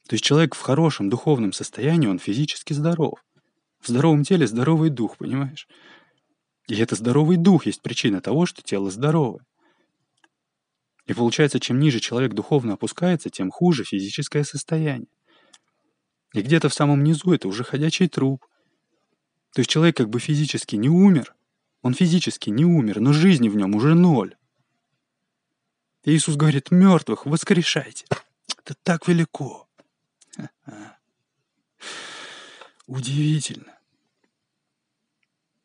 то 0.07 0.13
есть 0.13 0.23
человек 0.23 0.55
в 0.55 0.61
хорошем 0.61 1.09
духовном 1.09 1.51
состоянии, 1.51 2.07
он 2.07 2.19
физически 2.19 2.73
здоров. 2.73 3.23
В 3.81 3.87
здоровом 3.87 4.23
теле 4.23 4.47
здоровый 4.47 4.89
дух, 4.89 5.17
понимаешь? 5.17 5.67
И 6.67 6.75
это 6.77 6.95
здоровый 6.95 7.37
дух 7.37 7.65
есть 7.65 7.81
причина 7.81 8.21
того, 8.21 8.45
что 8.45 8.61
тело 8.61 8.89
здоровое. 8.89 9.45
И 11.05 11.13
получается, 11.13 11.59
чем 11.59 11.79
ниже 11.79 11.99
человек 11.99 12.33
духовно 12.33 12.73
опускается, 12.73 13.29
тем 13.29 13.51
хуже 13.51 13.83
физическое 13.83 14.43
состояние. 14.43 15.09
И 16.33 16.41
где-то 16.41 16.69
в 16.69 16.73
самом 16.73 17.03
низу 17.03 17.31
это 17.31 17.47
уже 17.47 17.63
ходячий 17.63 18.07
труп. 18.07 18.45
То 19.53 19.59
есть 19.59 19.69
человек 19.69 19.97
как 19.97 20.09
бы 20.09 20.19
физически 20.19 20.75
не 20.75 20.89
умер, 20.89 21.33
он 21.81 21.93
физически 21.93 22.49
не 22.49 22.65
умер, 22.65 22.99
но 22.99 23.13
жизни 23.13 23.47
в 23.47 23.55
нем 23.55 23.75
уже 23.75 23.95
ноль. 23.95 24.35
И 26.03 26.11
Иисус 26.11 26.35
говорит, 26.35 26.71
мертвых 26.71 27.25
воскрешайте. 27.25 28.05
Это 28.57 28.75
так 28.83 29.07
велико. 29.07 29.66
Удивительно. 32.85 33.77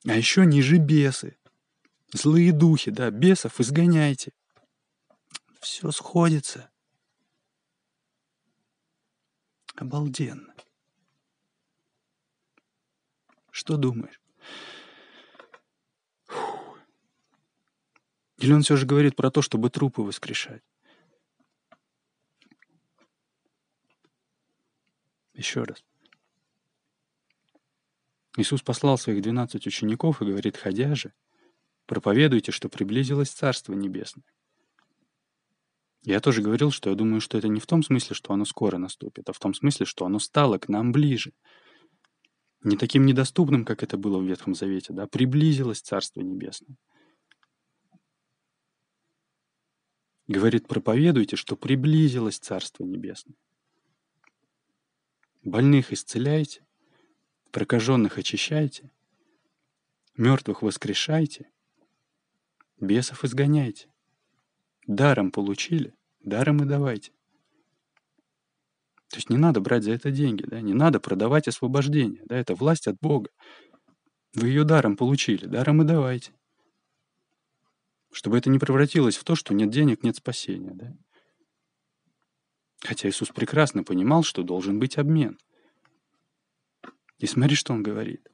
А 0.07 0.15
еще 0.15 0.45
ниже 0.45 0.79
бесы. 0.79 1.37
Злые 2.13 2.53
духи, 2.53 2.91
да, 2.91 3.11
бесов 3.11 3.61
изгоняйте. 3.61 4.33
Все 5.61 5.91
сходится. 5.93 6.71
Обалденно. 9.77 10.55
Что 13.51 13.77
думаешь? 13.77 14.21
Фу. 16.27 16.77
Или 18.39 18.53
он 18.53 18.63
все 18.63 18.77
же 18.77 18.87
говорит 18.87 19.15
про 19.15 19.31
то, 19.31 19.41
чтобы 19.41 19.71
трупы 19.71 20.03
воскрешать? 20.03 20.63
Еще 25.43 25.65
раз. 25.65 25.85
Иисус 28.37 28.63
послал 28.63 28.97
своих 28.97 29.23
двенадцать 29.23 29.67
учеников 29.67 30.23
и 30.23 30.25
говорит, 30.25 30.57
ходя 30.57 30.95
же, 30.95 31.15
проповедуйте, 31.87 32.53
что 32.53 32.69
приблизилось 32.69 33.31
Царство 33.31 33.73
Небесное. 33.73 34.25
Я 36.03 36.21
тоже 36.21 36.43
говорил, 36.43 36.71
что 36.71 36.91
я 36.91 36.97
думаю, 36.97 37.21
что 37.21 37.39
это 37.39 37.49
не 37.49 37.59
в 37.59 37.67
том 37.67 37.83
смысле, 37.83 38.15
что 38.15 38.33
оно 38.33 38.45
скоро 38.45 38.79
наступит, 38.79 39.29
а 39.29 39.33
в 39.33 39.41
том 39.41 39.53
смысле, 39.53 39.85
что 39.85 40.07
оно 40.07 40.21
стало 40.21 40.59
к 40.59 40.69
нам 40.69 40.93
ближе. 40.93 41.33
Не 42.63 42.77
таким 42.77 43.05
недоступным, 43.05 43.65
как 43.65 43.83
это 43.83 43.97
было 43.97 44.19
в 44.19 44.25
Ветхом 44.25 44.55
Завете, 44.55 44.93
да, 44.93 45.09
приблизилось 45.09 45.81
Царство 45.81 46.21
Небесное. 46.21 46.77
Говорит, 50.29 50.69
проповедуйте, 50.69 51.35
что 51.35 51.57
приблизилось 51.57 52.39
Царство 52.39 52.85
Небесное. 52.85 53.35
Больных 55.45 55.93
исцеляйте, 55.93 56.65
прокаженных 57.51 58.17
очищайте, 58.17 58.93
мертвых 60.17 60.63
воскрешайте, 60.63 61.51
бесов 62.81 63.25
изгоняйте. 63.25 63.89
Даром 64.87 65.33
получили, 65.33 65.95
даром 66.21 66.63
и 66.63 66.67
давайте. 66.67 67.11
То 69.09 69.17
есть 69.17 69.31
не 69.31 69.37
надо 69.37 69.61
брать 69.61 69.83
за 69.83 69.93
это 69.93 70.13
деньги, 70.13 70.45
да? 70.45 70.61
не 70.61 70.75
надо 70.75 71.01
продавать 71.01 71.49
освобождение. 71.49 72.23
Да? 72.27 72.37
Это 72.37 72.55
власть 72.55 72.87
от 72.87 72.97
Бога. 73.01 73.31
Вы 74.35 74.49
ее 74.49 74.65
даром 74.65 74.97
получили, 74.97 75.47
даром 75.47 75.83
и 75.83 75.85
давайте. 75.85 76.33
Чтобы 78.13 78.39
это 78.39 78.49
не 78.49 78.61
превратилось 78.61 79.17
в 79.17 79.25
то, 79.25 79.35
что 79.35 79.55
нет 79.55 79.71
денег, 79.71 80.05
нет 80.05 80.17
спасения. 80.17 80.71
Да? 80.73 80.97
Хотя 82.83 83.09
Иисус 83.09 83.29
прекрасно 83.29 83.85
понимал, 83.85 84.25
что 84.25 84.43
должен 84.43 84.79
быть 84.79 84.99
обмен. 84.99 85.39
И 87.19 87.27
смотри, 87.27 87.55
что 87.55 87.73
он 87.73 87.83
говорит. 87.83 88.29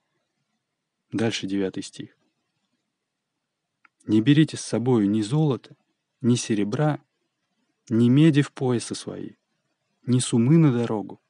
Дальше 1.13 1.47
девятый 1.47 1.83
стих. 1.83 2.17
«Не 4.07 4.23
берите 4.23 4.57
с 4.57 4.63
собою 4.63 5.09
ни 5.11 5.21
золота, 5.21 5.77
ни 6.23 6.35
серебра, 6.35 7.03
ни 7.91 8.09
меди 8.09 8.41
в 8.41 8.53
поясы 8.53 8.95
свои, 8.95 9.33
ни 10.07 10.19
сумы 10.19 10.57
на 10.57 10.73
дорогу, 10.73 11.21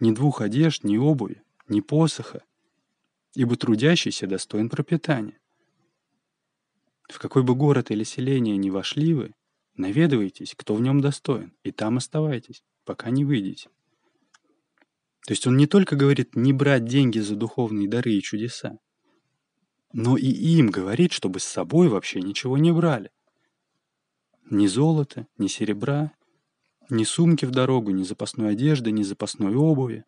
ни 0.00 0.10
двух 0.12 0.40
одежд, 0.40 0.84
ни 0.84 0.96
обуви, 0.96 1.42
ни 1.68 1.80
посоха, 1.80 2.42
ибо 3.34 3.56
трудящийся 3.56 4.26
достоин 4.26 4.70
пропитания. 4.70 5.38
В 7.10 7.18
какой 7.18 7.42
бы 7.42 7.54
город 7.54 7.90
или 7.90 8.04
селение 8.04 8.56
ни 8.56 8.70
вошли 8.70 9.12
вы, 9.12 9.34
Наведывайтесь, 9.78 10.54
кто 10.56 10.74
в 10.74 10.82
нем 10.82 11.00
достоин, 11.00 11.52
и 11.62 11.70
там 11.70 11.98
оставайтесь, 11.98 12.64
пока 12.84 13.10
не 13.10 13.24
выйдете. 13.24 13.70
То 15.24 15.32
есть 15.32 15.46
он 15.46 15.56
не 15.56 15.68
только 15.68 15.94
говорит 15.94 16.34
не 16.34 16.52
брать 16.52 16.84
деньги 16.84 17.20
за 17.20 17.36
духовные 17.36 17.88
дары 17.88 18.14
и 18.14 18.20
чудеса, 18.20 18.80
но 19.92 20.16
и 20.16 20.26
им 20.26 20.70
говорит, 20.70 21.12
чтобы 21.12 21.38
с 21.38 21.44
собой 21.44 21.88
вообще 21.88 22.20
ничего 22.20 22.58
не 22.58 22.72
брали. 22.72 23.12
Ни 24.50 24.66
золота, 24.66 25.28
ни 25.38 25.46
серебра, 25.46 26.10
ни 26.90 27.04
сумки 27.04 27.44
в 27.44 27.52
дорогу, 27.52 27.92
ни 27.92 28.02
запасной 28.02 28.50
одежды, 28.50 28.90
ни 28.90 29.04
запасной 29.04 29.54
обуви. 29.54 30.04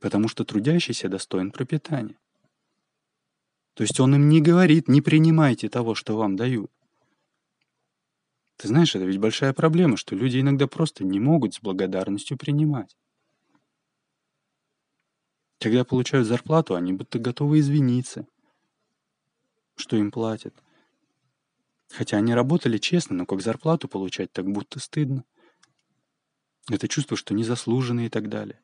Потому 0.00 0.26
что 0.26 0.44
трудящийся 0.44 1.08
достоин 1.08 1.52
пропитания. 1.52 2.18
То 3.74 3.84
есть 3.84 4.00
он 4.00 4.16
им 4.16 4.28
не 4.28 4.40
говорит, 4.40 4.88
не 4.88 5.00
принимайте 5.00 5.68
того, 5.68 5.94
что 5.94 6.16
вам 6.16 6.34
дают. 6.34 6.72
Ты 8.60 8.68
знаешь, 8.68 8.94
это 8.94 9.06
ведь 9.06 9.18
большая 9.18 9.54
проблема, 9.54 9.96
что 9.96 10.14
люди 10.14 10.38
иногда 10.38 10.66
просто 10.66 11.02
не 11.02 11.18
могут 11.18 11.54
с 11.54 11.62
благодарностью 11.62 12.36
принимать. 12.36 12.94
Когда 15.58 15.82
получают 15.82 16.26
зарплату, 16.26 16.74
они 16.74 16.92
будто 16.92 17.18
готовы 17.18 17.60
извиниться, 17.60 18.26
что 19.76 19.96
им 19.96 20.10
платят. 20.10 20.54
Хотя 21.88 22.18
они 22.18 22.34
работали 22.34 22.76
честно, 22.76 23.16
но 23.16 23.24
как 23.24 23.40
зарплату 23.40 23.88
получать, 23.88 24.30
так 24.30 24.46
будто 24.46 24.78
стыдно. 24.78 25.24
Это 26.68 26.86
чувство, 26.86 27.16
что 27.16 27.32
незаслуженно 27.32 28.04
и 28.04 28.10
так 28.10 28.28
далее. 28.28 28.60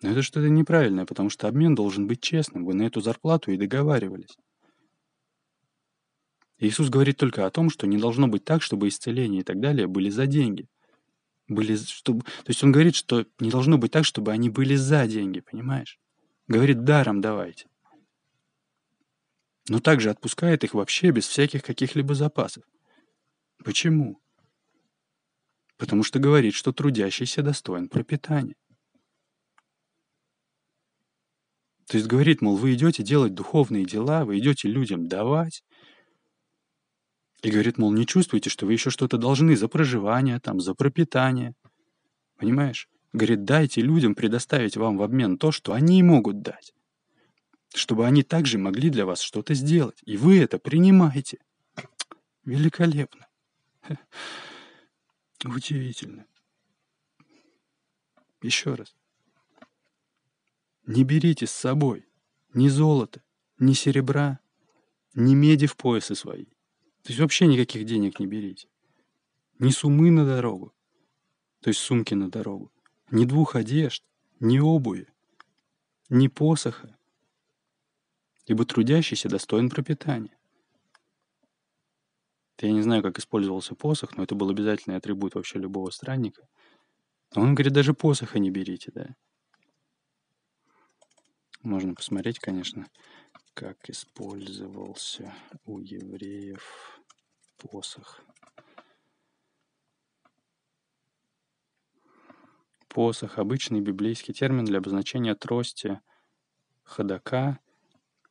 Но 0.00 0.12
это 0.12 0.22
что-то 0.22 0.48
неправильное, 0.48 1.04
потому 1.04 1.28
что 1.28 1.48
обмен 1.48 1.74
должен 1.74 2.06
быть 2.06 2.22
честным. 2.22 2.64
Вы 2.64 2.72
на 2.72 2.84
эту 2.84 3.02
зарплату 3.02 3.50
и 3.50 3.58
договаривались. 3.58 4.38
Иисус 6.58 6.88
говорит 6.88 7.16
только 7.16 7.46
о 7.46 7.50
том, 7.50 7.70
что 7.70 7.86
не 7.86 7.98
должно 7.98 8.26
быть 8.26 8.44
так, 8.44 8.62
чтобы 8.62 8.88
исцеление 8.88 9.42
и 9.42 9.44
так 9.44 9.60
далее 9.60 9.86
были 9.86 10.10
за 10.10 10.26
деньги. 10.26 10.66
Были, 11.46 11.76
чтобы, 11.76 12.24
то 12.24 12.48
есть 12.48 12.62
он 12.62 12.72
говорит, 12.72 12.94
что 12.94 13.24
не 13.38 13.50
должно 13.50 13.78
быть 13.78 13.92
так, 13.92 14.04
чтобы 14.04 14.32
они 14.32 14.50
были 14.50 14.74
за 14.74 15.06
деньги, 15.06 15.40
понимаешь? 15.40 15.98
Говорит, 16.46 16.84
даром 16.84 17.20
давайте. 17.20 17.66
Но 19.68 19.80
также 19.80 20.10
отпускает 20.10 20.64
их 20.64 20.74
вообще 20.74 21.10
без 21.10 21.26
всяких 21.26 21.62
каких-либо 21.62 22.14
запасов. 22.14 22.64
Почему? 23.64 24.20
Потому 25.76 26.02
что 26.02 26.18
говорит, 26.18 26.54
что 26.54 26.72
трудящийся 26.72 27.42
достоин 27.42 27.88
пропитания. 27.88 28.56
То 31.86 31.96
есть 31.96 32.06
говорит, 32.06 32.42
мол, 32.42 32.56
вы 32.56 32.74
идете 32.74 33.02
делать 33.02 33.34
духовные 33.34 33.86
дела, 33.86 34.24
вы 34.24 34.38
идете 34.38 34.68
людям 34.68 35.06
давать. 35.06 35.62
И 37.42 37.50
говорит, 37.50 37.78
мол, 37.78 37.92
не 37.92 38.06
чувствуете, 38.06 38.50
что 38.50 38.66
вы 38.66 38.72
еще 38.72 38.90
что-то 38.90 39.16
должны 39.16 39.56
за 39.56 39.68
проживание, 39.68 40.40
там, 40.40 40.60
за 40.60 40.74
пропитание. 40.74 41.54
Понимаешь? 42.36 42.88
Говорит, 43.12 43.44
дайте 43.44 43.80
людям 43.80 44.14
предоставить 44.14 44.76
вам 44.76 44.96
в 44.96 45.02
обмен 45.02 45.38
то, 45.38 45.52
что 45.52 45.72
они 45.72 46.02
могут 46.02 46.42
дать. 46.42 46.74
Чтобы 47.74 48.06
они 48.06 48.22
также 48.22 48.58
могли 48.58 48.90
для 48.90 49.06
вас 49.06 49.20
что-то 49.20 49.54
сделать. 49.54 50.00
И 50.04 50.16
вы 50.16 50.40
это 50.40 50.58
принимаете. 50.58 51.38
Великолепно. 52.44 53.28
Удивительно. 55.44 56.26
Еще 58.42 58.74
раз. 58.74 58.94
Не 60.86 61.04
берите 61.04 61.46
с 61.46 61.50
собой 61.50 62.06
ни 62.54 62.68
золота, 62.68 63.22
ни 63.58 63.74
серебра, 63.74 64.40
ни 65.14 65.34
меди 65.34 65.66
в 65.66 65.76
поясы 65.76 66.14
свои. 66.14 66.46
То 67.02 67.10
есть 67.10 67.20
вообще 67.20 67.46
никаких 67.46 67.84
денег 67.84 68.20
не 68.20 68.26
берите. 68.26 68.68
Ни 69.58 69.70
сумы 69.70 70.10
на 70.10 70.24
дорогу, 70.24 70.72
то 71.60 71.68
есть 71.68 71.80
сумки 71.80 72.14
на 72.14 72.30
дорогу, 72.30 72.72
ни 73.10 73.24
двух 73.24 73.56
одежд, 73.56 74.04
ни 74.40 74.58
обуви, 74.58 75.08
ни 76.08 76.28
посоха, 76.28 76.96
ибо 78.46 78.64
трудящийся 78.64 79.28
достоин 79.28 79.68
пропитания. 79.68 80.38
Я 82.60 82.72
не 82.72 82.82
знаю, 82.82 83.02
как 83.02 83.18
использовался 83.18 83.74
посох, 83.74 84.16
но 84.16 84.24
это 84.24 84.34
был 84.34 84.50
обязательный 84.50 84.96
атрибут 84.96 85.34
вообще 85.34 85.58
любого 85.58 85.90
странника. 85.90 86.48
Он 87.34 87.54
говорит, 87.54 87.72
даже 87.72 87.94
посоха 87.94 88.38
не 88.38 88.50
берите, 88.50 88.90
да. 88.92 89.14
Можно 91.62 91.94
посмотреть, 91.94 92.38
конечно, 92.38 92.86
как 93.58 93.90
использовался 93.90 95.34
у 95.64 95.80
евреев 95.80 97.00
посох. 97.56 98.22
Посох– 102.86 103.38
обычный 103.40 103.80
библейский 103.80 104.32
термин 104.32 104.64
для 104.64 104.78
обозначения 104.78 105.34
трости 105.34 106.00
ходока. 106.84 107.58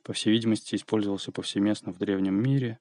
По 0.01 0.13
всей 0.13 0.31
видимости, 0.31 0.75
использовался 0.75 1.33
повсеместно 1.33 1.91
в 1.91 1.97
древнем 1.97 2.41
мире, 2.41 2.79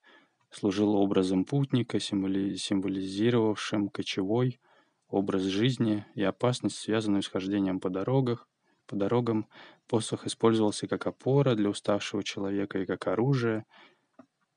служил 0.51 0.95
образом 0.95 1.45
путника, 1.45 1.99
символизировавшим 1.99 3.89
кочевой 3.89 4.61
образ 5.09 5.43
жизни 5.43 6.07
и 6.15 6.23
опасность, 6.23 6.79
связанную 6.79 7.25
с 7.25 7.29
хождением 7.29 7.81
по 7.81 7.91
дорогах, 7.91 8.49
по 8.87 8.95
дорогам 8.95 9.49
посох 9.87 10.27
использовался 10.27 10.87
как 10.87 11.07
опора 11.07 11.55
для 11.55 11.71
уставшего 11.71 12.23
человека 12.23 12.79
и 12.79 12.87
как 12.87 13.07
оружие. 13.07 13.65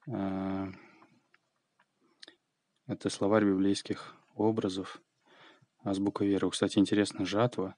А, 0.08 0.70
это 2.88 3.10
словарь 3.10 3.46
библейских 3.46 4.16
образов. 4.34 5.02
Азбука 5.84 6.26
веры. 6.26 6.50
Кстати, 6.50 6.80
интересно, 6.80 7.26
жатва. 7.26 7.76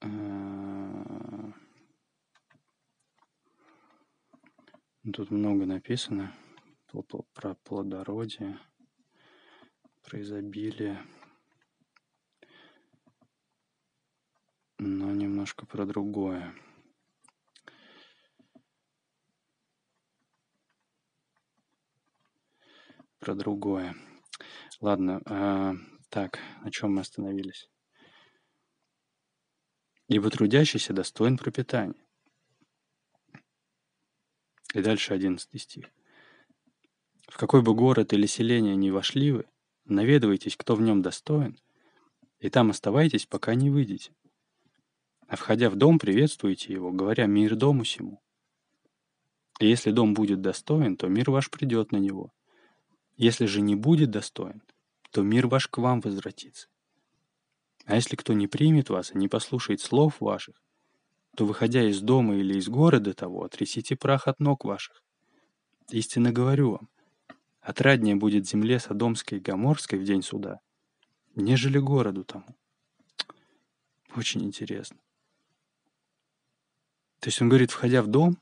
А, 0.00 1.52
тут 5.12 5.30
много 5.30 5.66
написано 5.66 6.34
про 7.34 7.54
плодородие, 7.64 8.58
про 10.02 10.20
изобилие. 10.20 10.98
Но 14.84 15.12
немножко 15.12 15.64
про 15.64 15.86
другое. 15.86 16.52
Про 23.20 23.36
другое. 23.36 23.94
Ладно, 24.80 25.22
э, 25.24 25.74
так, 26.08 26.40
на 26.64 26.72
чем 26.72 26.94
мы 26.94 27.02
остановились? 27.02 27.70
Ибо 30.08 30.30
трудящийся 30.30 30.92
достоин 30.92 31.38
пропитания. 31.38 31.94
И 34.74 34.82
дальше 34.82 35.14
одиннадцатый 35.14 35.60
стих. 35.60 35.90
В 37.28 37.36
какой 37.36 37.62
бы 37.62 37.72
город 37.72 38.12
или 38.12 38.26
селение 38.26 38.74
ни 38.74 38.90
вошли 38.90 39.30
вы, 39.30 39.44
наведывайтесь, 39.84 40.56
кто 40.56 40.74
в 40.74 40.82
нем 40.82 41.02
достоин, 41.02 41.56
и 42.40 42.50
там 42.50 42.70
оставайтесь, 42.70 43.26
пока 43.26 43.54
не 43.54 43.70
выйдете. 43.70 44.12
А 45.28 45.36
входя 45.36 45.70
в 45.70 45.76
дом, 45.76 45.98
приветствуйте 45.98 46.72
его, 46.72 46.92
говоря 46.92 47.26
«Мир 47.26 47.56
дому 47.56 47.84
сему». 47.84 48.22
И 49.60 49.66
если 49.66 49.90
дом 49.90 50.14
будет 50.14 50.40
достоин, 50.40 50.96
то 50.96 51.08
мир 51.08 51.30
ваш 51.30 51.50
придет 51.50 51.92
на 51.92 51.98
него. 51.98 52.32
Если 53.16 53.46
же 53.46 53.60
не 53.60 53.76
будет 53.76 54.10
достоин, 54.10 54.62
то 55.10 55.22
мир 55.22 55.46
ваш 55.46 55.68
к 55.68 55.78
вам 55.78 56.00
возвратится. 56.00 56.68
А 57.84 57.94
если 57.94 58.16
кто 58.16 58.32
не 58.32 58.46
примет 58.46 58.90
вас 58.90 59.14
и 59.14 59.18
не 59.18 59.28
послушает 59.28 59.80
слов 59.80 60.20
ваших, 60.20 60.62
то, 61.36 61.46
выходя 61.46 61.82
из 61.88 62.00
дома 62.00 62.36
или 62.36 62.58
из 62.58 62.68
города 62.68 63.14
того, 63.14 63.44
отрясите 63.44 63.96
прах 63.96 64.28
от 64.28 64.40
ног 64.40 64.64
ваших. 64.64 65.02
Истинно 65.90 66.32
говорю 66.32 66.72
вам, 66.72 66.88
отраднее 67.60 68.16
будет 68.16 68.46
земле 68.46 68.78
Содомской 68.78 69.38
и 69.38 69.40
Гоморской 69.40 69.98
в 69.98 70.04
день 70.04 70.22
суда, 70.22 70.60
нежели 71.34 71.78
городу 71.78 72.24
тому. 72.24 72.56
Очень 74.14 74.44
интересно. 74.44 74.98
То 77.22 77.28
есть 77.28 77.40
он 77.40 77.48
говорит, 77.48 77.70
входя 77.70 78.02
в 78.02 78.08
дом, 78.08 78.36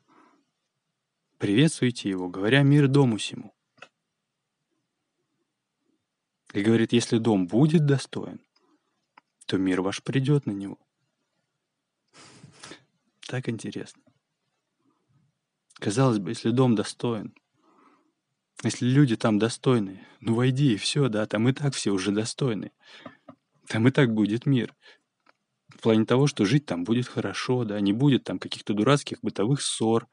приветствуйте 1.36 2.08
его, 2.08 2.30
говоря 2.30 2.62
мир 2.62 2.88
дому 2.88 3.18
сему. 3.18 3.54
И 6.54 6.62
говорит, 6.62 6.94
если 6.94 7.18
дом 7.18 7.46
будет 7.46 7.84
достоин, 7.84 8.40
то 9.44 9.58
мир 9.58 9.82
ваш 9.82 10.02
придет 10.02 10.46
на 10.46 10.52
него. 10.52 10.78
Так 13.28 13.50
интересно. 13.50 14.02
Казалось 15.74 16.18
бы, 16.18 16.30
если 16.30 16.48
дом 16.48 16.74
достоин, 16.74 17.34
если 18.62 18.86
люди 18.86 19.14
там 19.14 19.38
достойны, 19.38 20.06
ну 20.20 20.34
войди 20.34 20.72
и 20.72 20.78
все, 20.78 21.10
да, 21.10 21.26
там 21.26 21.46
и 21.50 21.52
так 21.52 21.74
все 21.74 21.90
уже 21.90 22.12
достойны. 22.12 22.72
Там 23.66 23.86
и 23.88 23.90
так 23.90 24.14
будет 24.14 24.46
мир. 24.46 24.74
В 25.80 25.82
плане 25.82 26.04
того, 26.04 26.26
что 26.26 26.44
жить 26.44 26.66
там 26.66 26.84
будет 26.84 27.08
хорошо, 27.08 27.64
да, 27.64 27.80
не 27.80 27.94
будет 27.94 28.24
там 28.24 28.38
каких-то 28.38 28.74
дурацких 28.74 29.20
бытовых 29.22 29.62
ссор. 29.62 30.08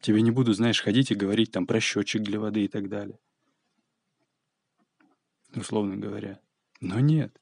Тебе 0.00 0.20
не 0.20 0.32
будут, 0.32 0.56
знаешь, 0.56 0.82
ходить 0.82 1.12
и 1.12 1.14
говорить 1.14 1.52
там 1.52 1.64
про 1.64 1.78
счетчик 1.78 2.22
для 2.22 2.40
воды 2.40 2.64
и 2.64 2.68
так 2.68 2.88
далее. 2.88 3.20
Условно 5.54 5.96
говоря. 5.96 6.40
Но 6.80 6.98
нет. 6.98 7.40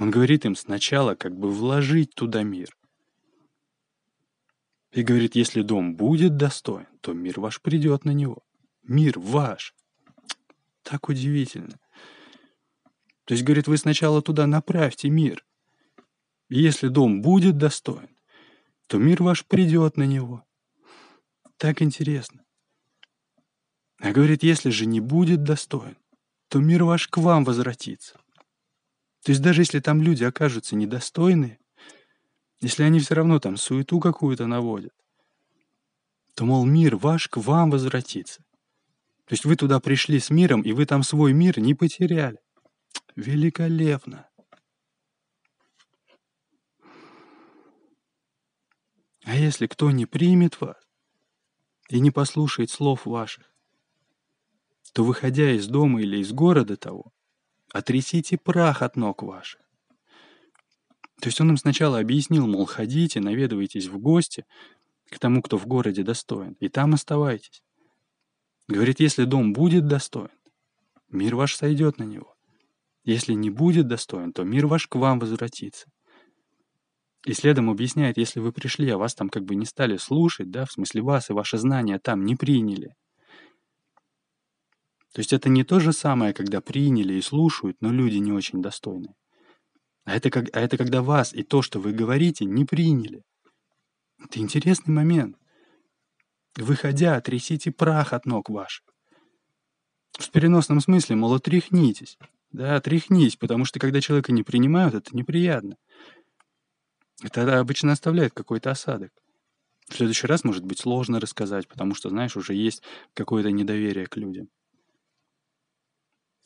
Он 0.00 0.10
говорит 0.10 0.44
им 0.44 0.56
сначала 0.56 1.14
как 1.14 1.38
бы 1.38 1.48
вложить 1.52 2.16
туда 2.16 2.42
мир. 2.42 2.76
И 4.90 5.04
говорит, 5.04 5.36
если 5.36 5.62
дом 5.62 5.94
будет 5.94 6.36
достоин, 6.36 6.88
то 7.00 7.12
мир 7.12 7.38
ваш 7.38 7.62
придет 7.62 8.04
на 8.04 8.10
него. 8.10 8.42
Мир 8.82 9.20
ваш. 9.20 9.72
Так 10.82 11.08
удивительно. 11.08 11.78
То 13.24 13.34
есть, 13.34 13.44
говорит, 13.44 13.68
вы 13.68 13.76
сначала 13.76 14.20
туда 14.20 14.48
направьте 14.48 15.08
мир. 15.08 15.44
И 16.50 16.60
если 16.60 16.88
дом 16.88 17.22
будет 17.22 17.56
достоин, 17.56 18.10
то 18.88 18.98
мир 18.98 19.22
ваш 19.22 19.46
придет 19.46 19.96
на 19.96 20.02
него. 20.02 20.44
Так 21.56 21.80
интересно. 21.80 22.44
А 24.00 24.10
говорит, 24.10 24.42
если 24.42 24.70
же 24.70 24.84
не 24.84 25.00
будет 25.00 25.44
достоин, 25.44 25.96
то 26.48 26.58
мир 26.58 26.84
ваш 26.84 27.06
к 27.06 27.18
вам 27.18 27.44
возвратится. 27.44 28.14
То 29.22 29.30
есть 29.30 29.42
даже 29.42 29.60
если 29.62 29.78
там 29.78 30.02
люди 30.02 30.24
окажутся 30.24 30.74
недостойные, 30.74 31.58
если 32.60 32.82
они 32.82 32.98
все 32.98 33.14
равно 33.14 33.38
там 33.38 33.56
суету 33.56 34.00
какую-то 34.00 34.46
наводят, 34.46 34.94
то, 36.34 36.44
мол, 36.44 36.64
мир 36.64 36.96
ваш 36.96 37.28
к 37.28 37.36
вам 37.36 37.70
возвратится. 37.70 38.42
То 39.26 39.34
есть 39.34 39.44
вы 39.44 39.54
туда 39.54 39.78
пришли 39.78 40.18
с 40.18 40.30
миром, 40.30 40.62
и 40.62 40.72
вы 40.72 40.84
там 40.84 41.04
свой 41.04 41.32
мир 41.32 41.60
не 41.60 41.74
потеряли. 41.74 42.40
Великолепно. 43.14 44.29
А 49.24 49.36
если 49.36 49.66
кто 49.66 49.90
не 49.90 50.06
примет 50.06 50.60
вас 50.60 50.76
и 51.88 52.00
не 52.00 52.10
послушает 52.10 52.70
слов 52.70 53.06
ваших, 53.06 53.44
то, 54.92 55.04
выходя 55.04 55.52
из 55.52 55.66
дома 55.66 56.02
или 56.02 56.18
из 56.18 56.32
города 56.32 56.76
того, 56.76 57.12
отрясите 57.72 58.38
прах 58.38 58.82
от 58.82 58.96
ног 58.96 59.22
ваших. 59.22 59.60
То 61.20 61.28
есть 61.28 61.40
он 61.40 61.50
им 61.50 61.56
сначала 61.58 61.98
объяснил, 61.98 62.46
мол, 62.46 62.64
ходите, 62.64 63.20
наведывайтесь 63.20 63.86
в 63.86 63.98
гости 63.98 64.46
к 65.10 65.18
тому, 65.18 65.42
кто 65.42 65.58
в 65.58 65.66
городе 65.66 66.02
достоин, 66.02 66.56
и 66.60 66.68
там 66.68 66.94
оставайтесь. 66.94 67.62
Говорит, 68.68 69.00
если 69.00 69.24
дом 69.24 69.52
будет 69.52 69.86
достоин, 69.86 70.30
мир 71.08 71.36
ваш 71.36 71.56
сойдет 71.56 71.98
на 71.98 72.04
него. 72.04 72.36
Если 73.04 73.34
не 73.34 73.50
будет 73.50 73.86
достоин, 73.86 74.32
то 74.32 74.44
мир 74.44 74.66
ваш 74.66 74.86
к 74.86 74.94
вам 74.94 75.18
возвратится. 75.18 75.90
И 77.26 77.34
следом 77.34 77.68
объясняет, 77.68 78.16
если 78.16 78.40
вы 78.40 78.52
пришли, 78.52 78.88
а 78.90 78.98
вас 78.98 79.14
там 79.14 79.28
как 79.28 79.44
бы 79.44 79.54
не 79.54 79.66
стали 79.66 79.96
слушать, 79.98 80.50
да, 80.50 80.64
в 80.64 80.72
смысле 80.72 81.02
вас 81.02 81.28
и 81.28 81.34
ваши 81.34 81.58
знания 81.58 81.98
там 81.98 82.24
не 82.24 82.34
приняли. 82.34 82.94
То 85.12 85.20
есть 85.20 85.32
это 85.32 85.48
не 85.48 85.64
то 85.64 85.80
же 85.80 85.92
самое, 85.92 86.32
когда 86.32 86.60
приняли 86.60 87.14
и 87.14 87.20
слушают, 87.20 87.76
но 87.80 87.92
люди 87.92 88.16
не 88.16 88.32
очень 88.32 88.62
достойны. 88.62 89.14
А 90.04 90.16
это, 90.16 90.30
как, 90.30 90.46
а 90.54 90.60
это 90.60 90.78
когда 90.78 91.02
вас 91.02 91.34
и 91.34 91.42
то, 91.42 91.62
что 91.62 91.78
вы 91.78 91.92
говорите, 91.92 92.44
не 92.44 92.64
приняли. 92.64 93.22
Это 94.22 94.38
интересный 94.38 94.94
момент. 94.94 95.36
Выходя, 96.56 97.20
трясите 97.20 97.70
прах 97.70 98.12
от 98.12 98.24
ног 98.24 98.48
ваших. 98.50 98.84
В 100.18 100.30
переносном 100.30 100.80
смысле, 100.80 101.16
мол, 101.16 101.34
отряхнитесь. 101.34 102.18
Да, 102.52 102.76
отряхнись, 102.76 103.36
потому 103.36 103.64
что 103.64 103.78
когда 103.78 104.00
человека 104.00 104.32
не 104.32 104.42
принимают, 104.42 104.94
это 104.94 105.16
неприятно. 105.16 105.76
Это 107.22 107.58
обычно 107.58 107.92
оставляет 107.92 108.32
какой-то 108.32 108.70
осадок. 108.70 109.12
В 109.88 109.94
следующий 109.94 110.26
раз 110.26 110.44
может 110.44 110.64
быть 110.64 110.78
сложно 110.78 111.20
рассказать, 111.20 111.68
потому 111.68 111.94
что, 111.94 112.08
знаешь, 112.08 112.36
уже 112.36 112.54
есть 112.54 112.82
какое-то 113.14 113.50
недоверие 113.50 114.06
к 114.06 114.16
людям. 114.16 114.48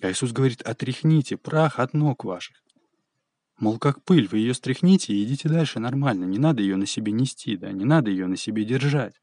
А 0.00 0.10
Иисус 0.10 0.32
говорит, 0.32 0.62
отряхните 0.62 1.37
прах 1.37 1.78
от 1.78 1.94
ног 1.94 2.24
ваших. 2.24 2.62
Мол, 3.58 3.78
как 3.78 4.02
пыль, 4.02 4.26
вы 4.26 4.38
ее 4.38 4.54
стряхните 4.54 5.14
и 5.14 5.22
идите 5.22 5.48
дальше 5.48 5.78
нормально. 5.78 6.24
Не 6.24 6.38
надо 6.38 6.62
ее 6.62 6.76
на 6.76 6.87
себе 6.87 7.12
нести, 7.12 7.56
да, 7.56 7.70
не 7.70 7.84
надо 7.84 8.10
ее 8.10 8.26
на 8.26 8.37
себе 8.37 8.64
держать 8.64 9.14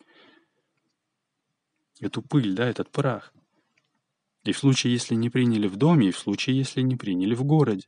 эту 2.01 2.21
пыль, 2.21 2.55
да, 2.55 2.67
этот 2.67 2.89
прах. 2.89 3.33
И 4.43 4.51
в 4.51 4.57
случае, 4.57 4.93
если 4.93 5.15
не 5.15 5.29
приняли 5.29 5.67
в 5.67 5.77
доме, 5.77 6.09
и 6.09 6.11
в 6.11 6.17
случае, 6.17 6.57
если 6.57 6.81
не 6.81 6.95
приняли 6.95 7.35
в 7.35 7.43
городе. 7.43 7.87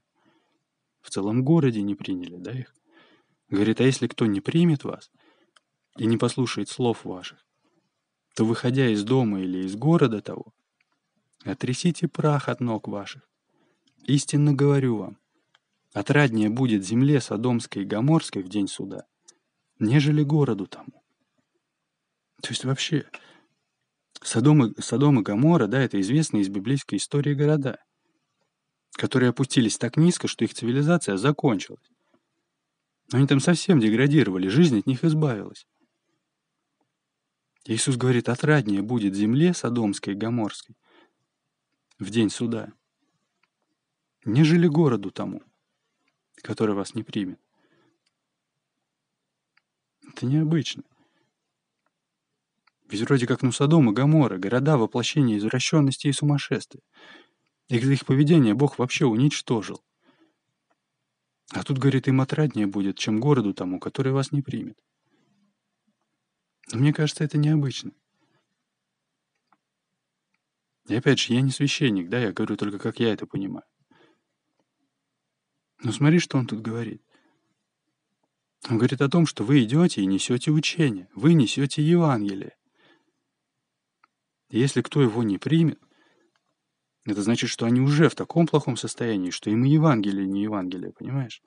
В 1.02 1.10
целом 1.10 1.44
городе 1.44 1.82
не 1.82 1.96
приняли, 1.96 2.38
да, 2.38 2.52
их? 2.52 2.74
Говорит, 3.54 3.80
а 3.82 3.84
если 3.84 4.08
кто 4.08 4.26
не 4.26 4.42
примет 4.42 4.84
вас 4.84 5.12
и 6.00 6.08
не 6.08 6.18
послушает 6.18 6.70
слов 6.70 7.06
ваших, 7.06 7.38
то, 8.36 8.46
выходя 8.46 8.88
из 8.90 9.04
дома 9.04 9.42
или 9.42 9.60
из 9.60 9.76
города 9.76 10.24
того, 10.24 10.56
отрясите 11.46 12.08
прах 12.08 12.50
от 12.50 12.62
ног 12.62 12.88
ваших. 12.88 13.30
Истинно 14.06 14.56
говорю 14.56 14.98
вам, 14.98 15.18
отраднее 15.94 16.50
будет 16.50 16.84
земле 16.84 17.22
Содомской 17.22 17.84
и 17.84 17.86
Гоморской 17.86 18.42
в 18.42 18.50
день 18.50 18.68
суда, 18.68 19.06
нежели 19.78 20.24
городу 20.24 20.66
тому. 20.66 21.04
То 22.42 22.50
есть 22.50 22.66
вообще 22.66 23.06
Содом 24.24 24.66
и, 24.66 24.82
Содом 24.82 25.20
и 25.20 25.22
Гоморра, 25.22 25.68
да, 25.68 25.80
это 25.80 26.02
известные 26.02 26.42
из 26.42 26.50
библейской 26.50 26.96
истории 26.96 27.36
города, 27.36 27.78
которые 28.94 29.30
опустились 29.30 29.78
так 29.78 29.96
низко, 29.96 30.28
что 30.28 30.44
их 30.44 30.56
цивилизация 30.56 31.18
закончилась. 31.18 31.93
Они 33.14 33.28
там 33.28 33.40
совсем 33.40 33.80
деградировали, 33.80 34.48
жизнь 34.48 34.80
от 34.80 34.88
них 34.88 35.04
избавилась. 35.04 35.68
Иисус 37.66 37.96
говорит, 37.96 38.28
отраднее 38.28 38.82
будет 38.82 39.14
земле 39.14 39.54
Содомской 39.54 40.14
и 40.14 40.18
Гоморской 40.18 40.76
в 42.00 42.10
день 42.10 42.32
суда, 42.32 42.74
нежели 44.26 44.66
городу 44.66 45.12
тому, 45.12 45.44
который 46.42 46.74
вас 46.74 46.96
не 46.96 47.04
примет. 47.04 47.40
Это 50.12 50.26
необычно. 50.26 50.82
Ведь 52.90 53.02
вроде 53.02 53.28
как 53.28 53.44
ну 53.44 53.52
Содом 53.52 53.92
и 53.92 53.94
Гоморра, 53.94 54.40
города 54.40 54.76
воплощения 54.76 55.38
извращенности 55.38 56.08
и 56.08 56.14
сумасшествия. 56.14 56.82
Их 57.68 57.86
за 57.86 57.94
их 57.94 58.08
поведение 58.08 58.56
Бог 58.56 58.80
вообще 58.80 59.06
уничтожил. 59.06 59.84
А 61.54 61.64
тут, 61.64 61.78
говорит, 61.78 62.08
им 62.08 62.20
отраднее 62.20 62.66
будет, 62.66 62.98
чем 62.98 63.20
городу 63.20 63.54
тому, 63.54 63.80
который 63.80 64.12
вас 64.12 64.32
не 64.32 64.42
примет. 64.42 64.78
Но 66.72 66.80
мне 66.80 66.92
кажется, 66.92 67.24
это 67.24 67.38
необычно. 67.38 67.92
И 70.88 70.96
опять 70.96 71.20
же, 71.20 71.34
я 71.34 71.42
не 71.42 71.52
священник, 71.52 72.10
да, 72.10 72.20
я 72.20 72.34
говорю 72.34 72.58
только, 72.58 72.80
как 72.80 73.00
я 73.00 73.14
это 73.14 73.28
понимаю. 73.28 73.66
Но 75.84 75.92
смотри, 75.92 76.20
что 76.20 76.38
он 76.38 76.48
тут 76.48 76.62
говорит. 76.62 77.04
Он 78.70 78.78
говорит 78.78 79.02
о 79.02 79.10
том, 79.10 79.28
что 79.28 79.44
вы 79.44 79.64
идете 79.64 80.02
и 80.02 80.08
несете 80.08 80.50
учение, 80.50 81.08
вы 81.14 81.34
несете 81.34 81.84
Евангелие. 81.84 82.56
И 84.50 84.60
если 84.60 84.82
кто 84.82 85.02
его 85.02 85.22
не 85.22 85.38
примет, 85.38 85.80
это 87.06 87.22
значит, 87.22 87.50
что 87.50 87.66
они 87.66 87.82
уже 87.82 88.10
в 88.10 88.16
таком 88.16 88.48
плохом 88.48 88.78
состоянии, 88.78 89.30
что 89.30 89.50
им 89.50 89.66
и 89.66 89.70
Евангелие 89.70 90.26
не 90.26 90.44
Евангелие, 90.44 90.94
понимаешь? 90.94 91.42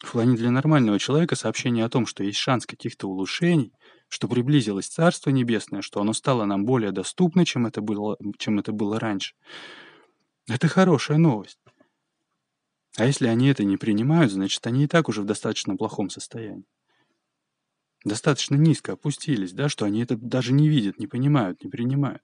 В 0.00 0.12
плане 0.12 0.36
для 0.36 0.50
нормального 0.50 0.98
человека 0.98 1.36
сообщение 1.36 1.84
о 1.84 1.88
том, 1.88 2.06
что 2.06 2.22
есть 2.22 2.38
шанс 2.38 2.66
каких-то 2.66 3.08
улучшений, 3.08 3.72
что 4.08 4.28
приблизилось 4.28 4.86
Царство 4.86 5.30
Небесное, 5.30 5.82
что 5.82 6.00
оно 6.00 6.12
стало 6.12 6.44
нам 6.44 6.64
более 6.64 6.92
доступно, 6.92 7.44
чем 7.44 7.66
это 7.66 7.80
было, 7.80 8.16
чем 8.38 8.58
это 8.58 8.72
было 8.72 9.00
раньше, 9.00 9.34
это 10.48 10.68
хорошая 10.68 11.18
новость. 11.18 11.58
А 12.96 13.06
если 13.06 13.26
они 13.26 13.48
это 13.48 13.64
не 13.64 13.76
принимают, 13.76 14.32
значит, 14.32 14.66
они 14.66 14.84
и 14.84 14.88
так 14.88 15.08
уже 15.08 15.22
в 15.22 15.26
достаточно 15.26 15.76
плохом 15.76 16.10
состоянии 16.10 16.64
достаточно 18.04 18.54
низко 18.56 18.92
опустились, 18.92 19.52
да, 19.52 19.68
что 19.68 19.84
они 19.84 20.02
это 20.02 20.16
даже 20.16 20.52
не 20.52 20.68
видят, 20.68 20.98
не 20.98 21.06
понимают, 21.06 21.62
не 21.62 21.70
принимают. 21.70 22.22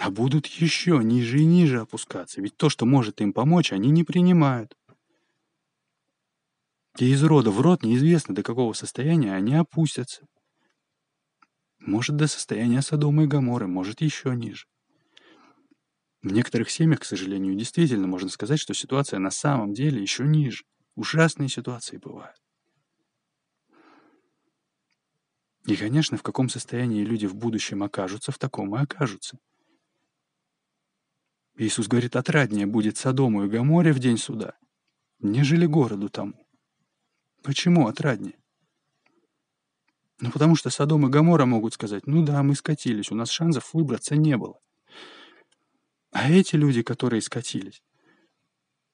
А 0.00 0.10
будут 0.10 0.46
еще 0.46 0.98
ниже 1.04 1.40
и 1.40 1.44
ниже 1.44 1.80
опускаться, 1.80 2.40
ведь 2.40 2.56
то, 2.56 2.70
что 2.70 2.86
может 2.86 3.20
им 3.20 3.34
помочь, 3.34 3.70
они 3.70 3.90
не 3.90 4.02
принимают. 4.02 4.74
И 6.98 7.12
из 7.12 7.22
рода 7.22 7.50
в 7.50 7.60
род 7.60 7.82
неизвестно, 7.82 8.34
до 8.34 8.42
какого 8.42 8.72
состояния 8.72 9.34
они 9.34 9.54
опустятся. 9.54 10.22
Может, 11.80 12.16
до 12.16 12.28
состояния 12.28 12.80
Содома 12.80 13.24
и 13.24 13.26
Гаморы, 13.26 13.66
может, 13.66 14.00
еще 14.00 14.34
ниже. 14.34 14.64
В 16.22 16.32
некоторых 16.32 16.70
семьях, 16.70 17.00
к 17.00 17.04
сожалению, 17.04 17.54
действительно 17.54 18.06
можно 18.06 18.30
сказать, 18.30 18.58
что 18.58 18.72
ситуация 18.72 19.18
на 19.18 19.30
самом 19.30 19.74
деле 19.74 20.00
еще 20.00 20.24
ниже. 20.24 20.64
Ужасные 20.94 21.50
ситуации 21.50 21.98
бывают. 21.98 22.38
И, 25.66 25.76
конечно, 25.76 26.16
в 26.16 26.22
каком 26.22 26.48
состоянии 26.48 27.04
люди 27.04 27.26
в 27.26 27.34
будущем 27.34 27.82
окажутся, 27.82 28.32
в 28.32 28.38
таком 28.38 28.74
и 28.74 28.80
окажутся. 28.80 29.36
Иисус 31.56 31.88
говорит, 31.88 32.16
отраднее 32.16 32.66
будет 32.66 32.96
Содому 32.96 33.44
и 33.44 33.48
Гоморе 33.48 33.92
в 33.92 33.98
день 33.98 34.18
суда, 34.18 34.54
нежели 35.18 35.66
городу 35.66 36.08
тому. 36.08 36.34
Почему 37.42 37.88
отраднее? 37.88 38.36
Ну, 40.20 40.30
потому 40.30 40.54
что 40.54 40.70
Содом 40.70 41.06
и 41.06 41.10
Гомора 41.10 41.46
могут 41.46 41.74
сказать, 41.74 42.06
ну 42.06 42.22
да, 42.22 42.42
мы 42.42 42.54
скатились, 42.54 43.10
у 43.10 43.14
нас 43.14 43.30
шансов 43.30 43.72
выбраться 43.72 44.16
не 44.16 44.36
было. 44.36 44.58
А 46.12 46.30
эти 46.30 46.56
люди, 46.56 46.82
которые 46.82 47.22
скатились, 47.22 47.82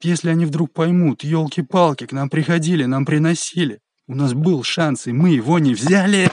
если 0.00 0.28
они 0.28 0.46
вдруг 0.46 0.72
поймут, 0.72 1.24
елки-палки, 1.24 2.06
к 2.06 2.12
нам 2.12 2.28
приходили, 2.30 2.84
нам 2.84 3.04
приносили, 3.04 3.80
у 4.06 4.14
нас 4.14 4.34
был 4.34 4.62
шанс, 4.62 5.06
и 5.06 5.12
мы 5.12 5.30
его 5.30 5.58
не 5.58 5.74
взяли, 5.74 6.30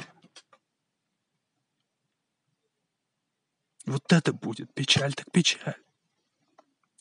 Вот 3.86 4.14
это 4.14 4.32
будет 4.34 4.74
печаль 4.74 5.14
так 5.14 5.30
печаль. 5.32 5.83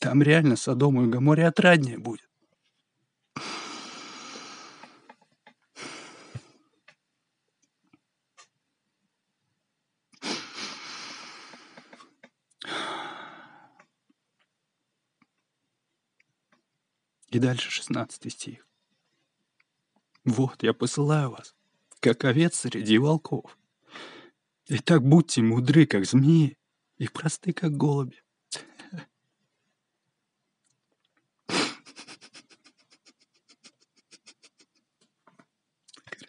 Там 0.03 0.21
реально 0.21 0.57
Содому 0.57 1.05
и 1.05 1.09
Гаморе 1.09 1.47
отраднее 1.47 1.97
будет. 1.97 2.29
И 17.29 17.39
дальше 17.39 17.71
16 17.71 18.29
стих. 18.29 18.67
Вот 20.25 20.63
я 20.63 20.73
посылаю 20.73 21.31
вас, 21.31 21.55
как 22.01 22.25
овец 22.25 22.55
среди 22.57 22.97
волков. 22.97 23.57
Итак, 24.67 25.01
будьте 25.01 25.41
мудры, 25.41 25.85
как 25.85 26.03
змеи, 26.05 26.57
и 26.97 27.07
просты, 27.07 27.53
как 27.53 27.77
голуби. 27.77 28.21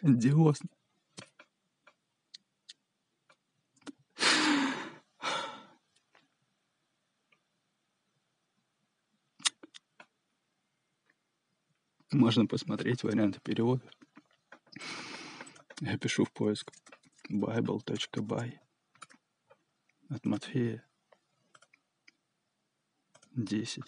Грандиозно. 0.05 0.69
Можно 12.11 12.45
посмотреть 12.45 13.01
варианты 13.01 13.39
перевода. 13.39 13.89
Я 15.81 15.97
пишу 15.97 16.23
в 16.25 16.31
поиск 16.31 16.71
bible.by 17.31 18.59
от 20.09 20.23
Матфея 20.23 20.87
10 23.31 23.83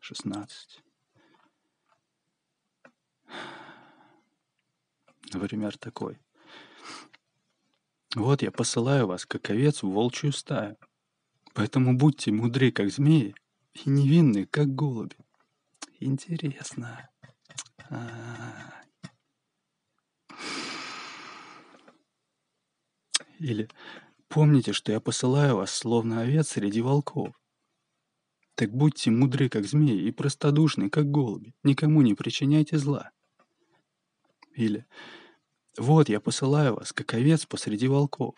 16 0.00 0.84
Например, 5.40 5.76
такой. 5.76 6.18
Вот 8.14 8.42
я 8.42 8.50
посылаю 8.50 9.06
вас, 9.06 9.26
как 9.26 9.50
овец, 9.50 9.82
в 9.82 9.88
волчью 9.88 10.32
стаю. 10.32 10.76
Поэтому 11.52 11.96
будьте 11.96 12.30
мудры, 12.30 12.70
как 12.70 12.90
змеи, 12.90 13.34
и 13.74 13.90
невинны, 13.90 14.46
как 14.46 14.74
голуби. 14.74 15.16
Интересно. 16.00 17.10
А-а-а. 17.90 18.84
Или 23.40 23.68
помните, 24.28 24.72
что 24.72 24.92
я 24.92 25.00
посылаю 25.00 25.56
вас, 25.56 25.70
словно 25.70 26.20
овец 26.20 26.50
среди 26.50 26.80
волков. 26.80 27.34
Так 28.54 28.72
будьте 28.72 29.10
мудры, 29.10 29.48
как 29.48 29.66
змеи, 29.66 30.06
и 30.06 30.12
простодушны, 30.12 30.88
как 30.88 31.10
голуби. 31.10 31.52
Никому 31.64 32.02
не 32.02 32.14
причиняйте 32.14 32.78
зла. 32.78 33.10
Или 34.54 34.86
вот 35.76 36.08
я 36.08 36.20
посылаю 36.20 36.76
вас, 36.76 36.92
как 36.92 37.14
овец 37.14 37.46
посреди 37.46 37.88
волков. 37.88 38.34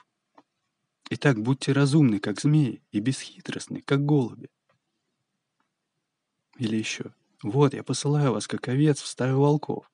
Итак, 1.10 1.40
будьте 1.40 1.72
разумны, 1.72 2.18
как 2.18 2.40
змеи, 2.40 2.82
и 2.90 3.00
бесхитростны, 3.00 3.82
как 3.82 4.04
голуби. 4.04 4.48
Или 6.58 6.76
еще. 6.76 7.12
Вот 7.42 7.74
я 7.74 7.84
посылаю 7.84 8.32
вас, 8.32 8.46
как 8.46 8.68
овец 8.68 9.00
в 9.00 9.06
стаю 9.06 9.40
волков. 9.40 9.90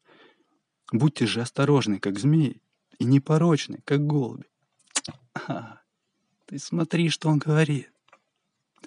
Будьте 0.92 1.26
же 1.26 1.40
осторожны, 1.40 1.98
как 1.98 2.18
змеи, 2.18 2.62
и 2.98 3.04
непорочны, 3.04 3.80
как 3.84 4.06
голуби. 4.06 4.44
А, 5.34 5.80
ты 6.46 6.58
смотри, 6.58 7.08
что 7.08 7.28
он 7.28 7.38
говорит. 7.38 7.90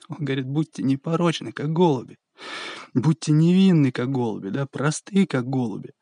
Он 0.08 0.18
говорит, 0.20 0.48
будьте 0.48 0.84
непорочны, 0.84 1.52
как 1.52 1.74
голуби. 1.74 2.18
Будьте 2.94 3.34
невинны, 3.34 3.92
как 3.92 4.12
голуби, 4.12 4.50
да, 4.50 4.66
просты, 4.66 5.26
как 5.26 5.48
голуби. 5.48 5.94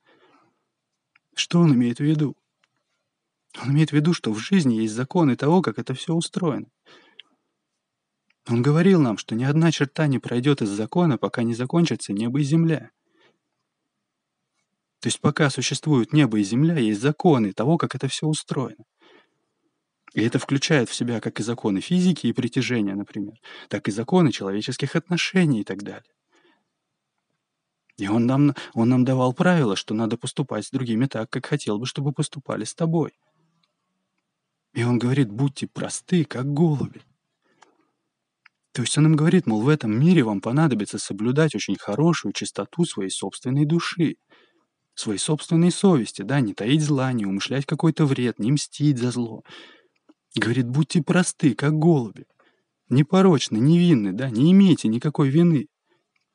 Что 1.36 1.60
он 1.60 1.74
имеет 1.74 1.98
в 1.98 2.04
виду? 2.04 2.38
Он 3.62 3.72
имеет 3.72 3.92
в 3.92 3.94
виду, 3.94 4.14
что 4.14 4.32
в 4.34 4.40
жизни 4.40 4.76
есть 4.76 4.94
законы 4.94 5.36
того, 5.36 5.62
как 5.62 5.78
это 5.78 5.94
все 5.94 6.14
устроено. 6.14 6.68
Он 8.48 8.62
говорил 8.62 9.00
нам, 9.00 9.18
что 9.18 9.36
ни 9.36 9.44
одна 9.44 9.72
черта 9.72 10.08
не 10.08 10.20
пройдет 10.20 10.62
из 10.62 10.70
закона, 10.70 11.18
пока 11.18 11.44
не 11.44 11.54
закончится 11.54 12.12
небо 12.12 12.40
и 12.40 12.44
земля. 12.44 12.90
То 15.00 15.08
есть 15.08 15.22
пока 15.22 15.50
существуют 15.50 16.14
небо 16.14 16.40
и 16.40 16.44
земля, 16.44 16.78
есть 16.78 17.02
законы 17.02 17.54
того, 17.54 17.78
как 17.78 17.96
это 17.96 18.08
все 18.08 18.28
устроено. 18.28 18.84
И 20.14 20.22
это 20.22 20.40
включает 20.40 20.90
в 20.90 20.96
себя 20.96 21.20
как 21.20 21.40
и 21.40 21.44
законы 21.44 21.82
физики 21.82 22.28
и 22.28 22.34
притяжения, 22.34 22.96
например, 22.96 23.34
так 23.70 23.88
и 23.88 23.92
законы 23.92 24.32
человеческих 24.32 24.96
отношений 24.96 25.62
и 25.62 25.64
так 25.64 25.82
далее. 25.84 26.12
И 27.98 28.08
он 28.08 28.26
нам, 28.26 28.56
он 28.74 28.90
нам 28.90 29.06
давал 29.06 29.34
правила, 29.34 29.76
что 29.76 29.94
надо 29.94 30.18
поступать 30.18 30.66
с 30.66 30.72
другими 30.72 31.06
так, 31.06 31.30
как 31.30 31.46
хотел 31.46 31.80
бы, 31.80 31.86
чтобы 31.86 32.12
поступали 32.12 32.64
с 32.64 32.74
тобой. 32.74 33.12
И 34.74 34.84
он 34.84 34.98
говорит, 34.98 35.32
будьте 35.32 35.68
просты, 35.68 36.26
как 36.26 36.52
голуби. 36.52 37.02
То 38.72 38.82
есть 38.82 38.98
он 38.98 39.06
им 39.06 39.16
говорит, 39.16 39.46
мол, 39.46 39.62
в 39.62 39.70
этом 39.70 39.98
мире 40.00 40.24
вам 40.24 40.42
понадобится 40.42 40.98
соблюдать 40.98 41.54
очень 41.54 41.78
хорошую 41.78 42.34
чистоту 42.34 42.86
своей 42.86 43.12
собственной 43.12 43.66
души, 43.66 44.16
своей 44.96 45.20
собственной 45.20 45.72
совести, 45.72 46.24
да, 46.24 46.40
не 46.40 46.56
таить 46.56 46.82
зла, 46.82 47.14
не 47.14 47.26
умышлять 47.26 47.68
какой-то 47.68 48.06
вред, 48.06 48.40
не 48.40 48.52
мстить 48.52 48.98
за 48.98 49.12
зло. 49.12 49.44
Говорит, 50.36 50.68
будьте 50.68 51.04
просты, 51.04 51.54
как 51.54 51.74
голуби, 51.74 52.26
непорочны, 52.90 53.58
невинны, 53.58 54.12
да, 54.12 54.32
не 54.32 54.52
имейте 54.52 54.88
никакой 54.88 55.30
вины. 55.30 55.68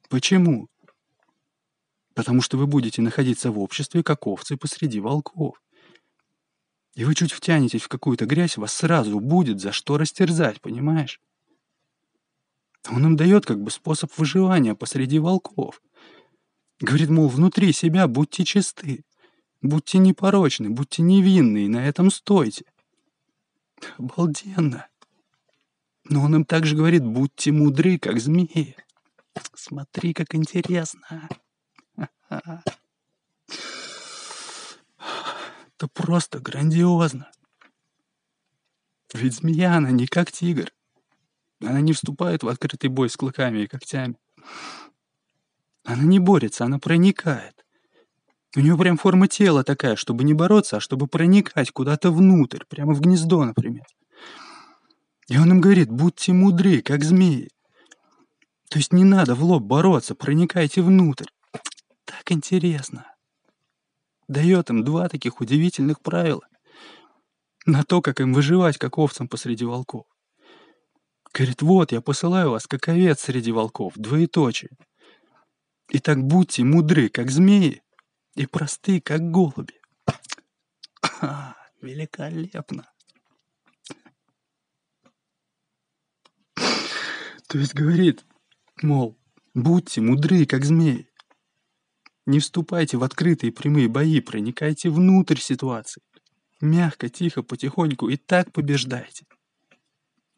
Почему? 0.09 0.69
Потому 2.15 2.41
что 2.41 2.57
вы 2.57 2.69
будете 2.69 3.03
находиться 3.03 3.51
в 3.51 3.59
обществе, 3.59 4.05
как 4.05 4.29
овцы 4.29 4.57
посреди 4.57 5.01
волков. 5.01 5.61
И 6.99 7.05
вы 7.05 7.15
чуть 7.15 7.31
втянетесь 7.31 7.83
в 7.83 7.89
какую-то 7.89 8.27
грязь, 8.27 8.57
вас 8.57 8.73
сразу 8.73 9.21
будет 9.21 9.61
за 9.61 9.71
что 9.71 9.99
растерзать, 9.99 10.61
понимаешь? 10.61 11.21
Он 12.91 13.07
им 13.07 13.17
дает 13.17 13.47
как 13.47 13.63
бы 13.63 13.71
способ 13.71 14.11
выживания 14.19 14.75
посреди 14.75 15.21
волков. 15.21 15.81
Говорит, 16.81 17.09
мол, 17.09 17.29
внутри 17.29 17.73
себя 17.73 18.09
будьте 18.09 18.45
чисты, 18.45 19.05
будьте 19.63 19.99
непорочны, 19.99 20.71
будьте 20.71 21.03
невинны, 21.03 21.67
и 21.67 21.69
на 21.69 21.87
этом 21.87 22.11
стойте. 22.11 22.65
Обалденно. 23.97 24.89
Но 26.03 26.25
он 26.25 26.35
им 26.35 26.45
также 26.45 26.75
говорит, 26.75 27.05
будьте 27.05 27.53
мудры, 27.53 28.01
как 28.01 28.19
змеи. 28.19 28.75
Смотри, 29.55 30.15
как 30.15 30.35
интересно. 30.35 31.29
Просто 35.95 36.41
грандиозно. 36.41 37.31
Ведь 39.15 39.35
змея, 39.35 39.77
она 39.77 39.91
не 39.91 40.07
как 40.07 40.33
тигр. 40.33 40.73
Она 41.61 41.81
не 41.81 41.93
вступает 41.93 42.43
в 42.43 42.49
открытый 42.49 42.91
бой 42.91 43.09
с 43.09 43.17
клыками 43.17 43.61
и 43.61 43.67
когтями. 43.67 44.17
Она 45.85 46.03
не 46.03 46.19
борется, 46.19 46.65
она 46.65 46.79
проникает. 46.79 47.65
У 48.57 48.61
нее 48.61 48.77
прям 48.77 48.97
форма 48.97 49.29
тела 49.29 49.65
такая, 49.65 49.97
чтобы 49.97 50.25
не 50.25 50.35
бороться, 50.35 50.77
а 50.79 50.81
чтобы 50.81 51.07
проникать 51.07 51.71
куда-то 51.71 52.11
внутрь, 52.11 52.65
прямо 52.69 52.95
в 52.95 53.01
гнездо, 53.01 53.45
например. 53.45 53.85
И 55.29 55.39
он 55.39 55.51
им 55.51 55.61
говорит, 55.61 55.91
будьте 55.91 56.33
мудры, 56.33 56.81
как 56.81 57.05
змеи. 57.05 57.51
То 58.71 58.79
есть 58.79 58.93
не 58.93 59.05
надо 59.05 59.35
в 59.35 59.43
лоб 59.43 59.63
бороться, 59.63 60.15
проникайте 60.15 60.83
внутрь. 60.83 61.29
Так 62.05 62.33
интересно. 62.33 63.07
Дает 64.29 64.69
им 64.71 64.85
два 64.85 65.09
таких 65.09 65.41
удивительных 65.41 66.01
правила 66.01 66.47
на 67.67 67.83
то, 67.83 68.01
как 68.03 68.21
им 68.21 68.33
выживать, 68.33 68.79
как 68.79 68.99
овцам 68.99 69.27
посреди 69.27 69.65
волков. 69.65 70.07
Говорит, 71.33 71.63
вот, 71.63 71.93
я 71.93 72.01
посылаю 72.01 72.51
вас, 72.51 72.67
как 72.67 72.89
овец 72.89 73.21
среди 73.21 73.53
волков, 73.53 73.95
двоеточие. 73.97 74.71
Итак, 75.91 76.19
будьте 76.19 76.65
мудры, 76.65 77.09
как 77.09 77.31
змеи, 77.31 77.83
и 78.35 78.47
просты, 78.47 79.01
как 79.01 79.31
голуби. 79.31 79.81
А, 81.21 81.55
великолепно. 81.81 82.91
То 87.49 87.59
есть 87.59 87.75
говорит, 87.75 88.25
мол, 88.83 89.19
будьте 89.55 90.01
мудры, 90.01 90.45
как 90.45 90.65
змеи. 90.65 91.08
Не 92.29 92.41
вступайте 92.41 92.99
в 92.99 93.05
открытые 93.05 93.51
прямые 93.53 93.89
бои, 93.89 94.21
проникайте 94.21 94.91
внутрь 94.91 95.39
ситуации. 95.39 96.03
Мягко, 96.61 97.09
тихо, 97.09 97.43
потихоньку 97.43 98.11
и 98.11 98.19
так 98.19 98.53
побеждайте. 98.53 99.25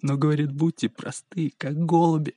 Но, 0.01 0.17
говорит, 0.17 0.53
будьте 0.53 0.89
просты, 0.89 1.53
как 1.59 1.75
голуби. 1.75 2.37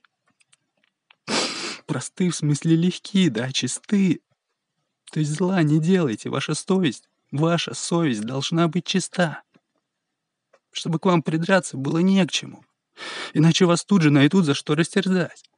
Просты 1.86 2.30
в 2.30 2.34
смысле 2.34 2.74
легкие, 2.74 3.30
да, 3.30 3.52
чисты. 3.52 4.22
То 5.12 5.20
есть 5.20 5.30
зла 5.30 5.62
не 5.62 5.78
делайте, 5.78 6.30
ваша 6.30 6.54
совесть, 6.54 7.08
ваша 7.30 7.74
совесть 7.74 8.22
должна 8.22 8.66
быть 8.66 8.86
чиста. 8.86 9.44
Чтобы 10.72 10.98
к 10.98 11.06
вам 11.06 11.22
придраться 11.22 11.76
было 11.76 11.98
не 11.98 12.26
к 12.26 12.32
чему. 12.32 12.64
Иначе 13.34 13.66
вас 13.66 13.84
тут 13.84 14.02
же 14.02 14.10
найдут 14.10 14.46
за 14.46 14.54
что 14.54 14.74
растерзать. 14.74 15.48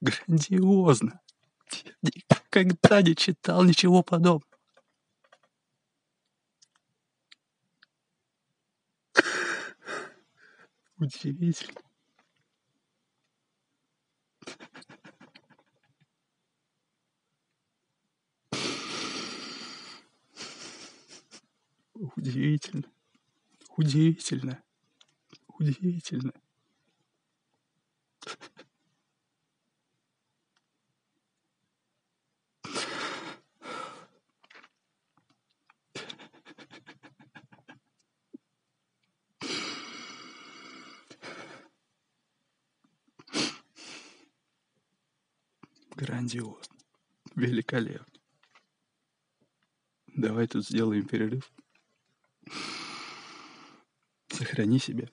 Грандиозно. 0.00 1.20
Никогда 2.02 3.02
не 3.02 3.14
читал 3.14 3.62
ничего 3.64 4.02
подобного. 4.02 4.42
Удивительно. 10.98 11.80
Удивительно. 21.94 22.84
Удивительно. 23.76 24.62
Удивительно. 25.58 26.32
Грандиозно. 45.98 46.76
Великолепно. 47.34 48.20
Давай 50.06 50.46
тут 50.46 50.64
сделаем 50.64 51.04
перерыв. 51.04 51.52
Сохрани 54.28 54.78
себя. 54.78 55.10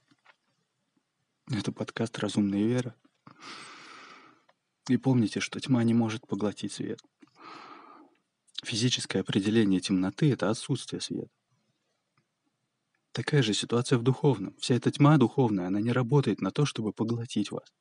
Это 1.52 1.72
подкаст 1.72 2.20
«Разумная 2.20 2.68
вера». 2.68 2.96
И 4.88 4.98
помните, 4.98 5.40
что 5.40 5.60
тьма 5.60 5.84
не 5.84 5.96
может 5.96 6.28
поглотить 6.28 6.74
свет. 6.74 7.02
Физическое 8.64 9.22
определение 9.22 9.80
темноты— 9.80 10.32
это 10.34 10.52
отсутствие 10.52 11.02
света. 11.02 11.34
Такая 13.12 13.42
же 13.42 13.56
ситуация 13.56 13.98
в 13.98 14.04
духовном. 14.04 14.56
Вся 14.58 14.76
эта 14.76 14.92
тьма 14.92 15.18
духовная, 15.18 15.66
она 15.66 15.82
не 15.82 15.92
работает 15.92 16.42
на 16.42 16.52
то, 16.52 16.64
чтобы 16.68 16.94
поглотить 16.94 17.50
вас. 17.50 17.74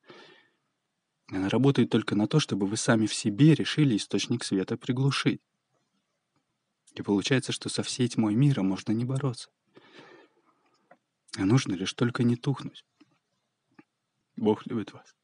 Она 1.27 1.49
работает 1.49 1.89
только 1.89 2.15
на 2.15 2.27
то, 2.27 2.39
чтобы 2.39 2.67
вы 2.67 2.77
сами 2.77 3.07
в 3.07 3.13
себе 3.13 3.55
решили 3.55 3.97
источник 3.97 4.43
света 4.43 4.77
приглушить. 4.77 5.41
И 6.93 7.01
получается, 7.01 7.51
что 7.51 7.67
со 7.69 7.83
всей 7.83 8.07
тьмой 8.07 8.35
мира 8.35 8.61
можно 8.61 8.91
не 8.91 9.05
бороться. 9.05 9.49
А 11.37 11.45
нужно 11.45 11.73
лишь 11.73 11.93
только 11.93 12.23
не 12.23 12.35
тухнуть. 12.35 12.85
Бог 14.35 14.65
любит 14.67 14.93
вас. 14.93 15.15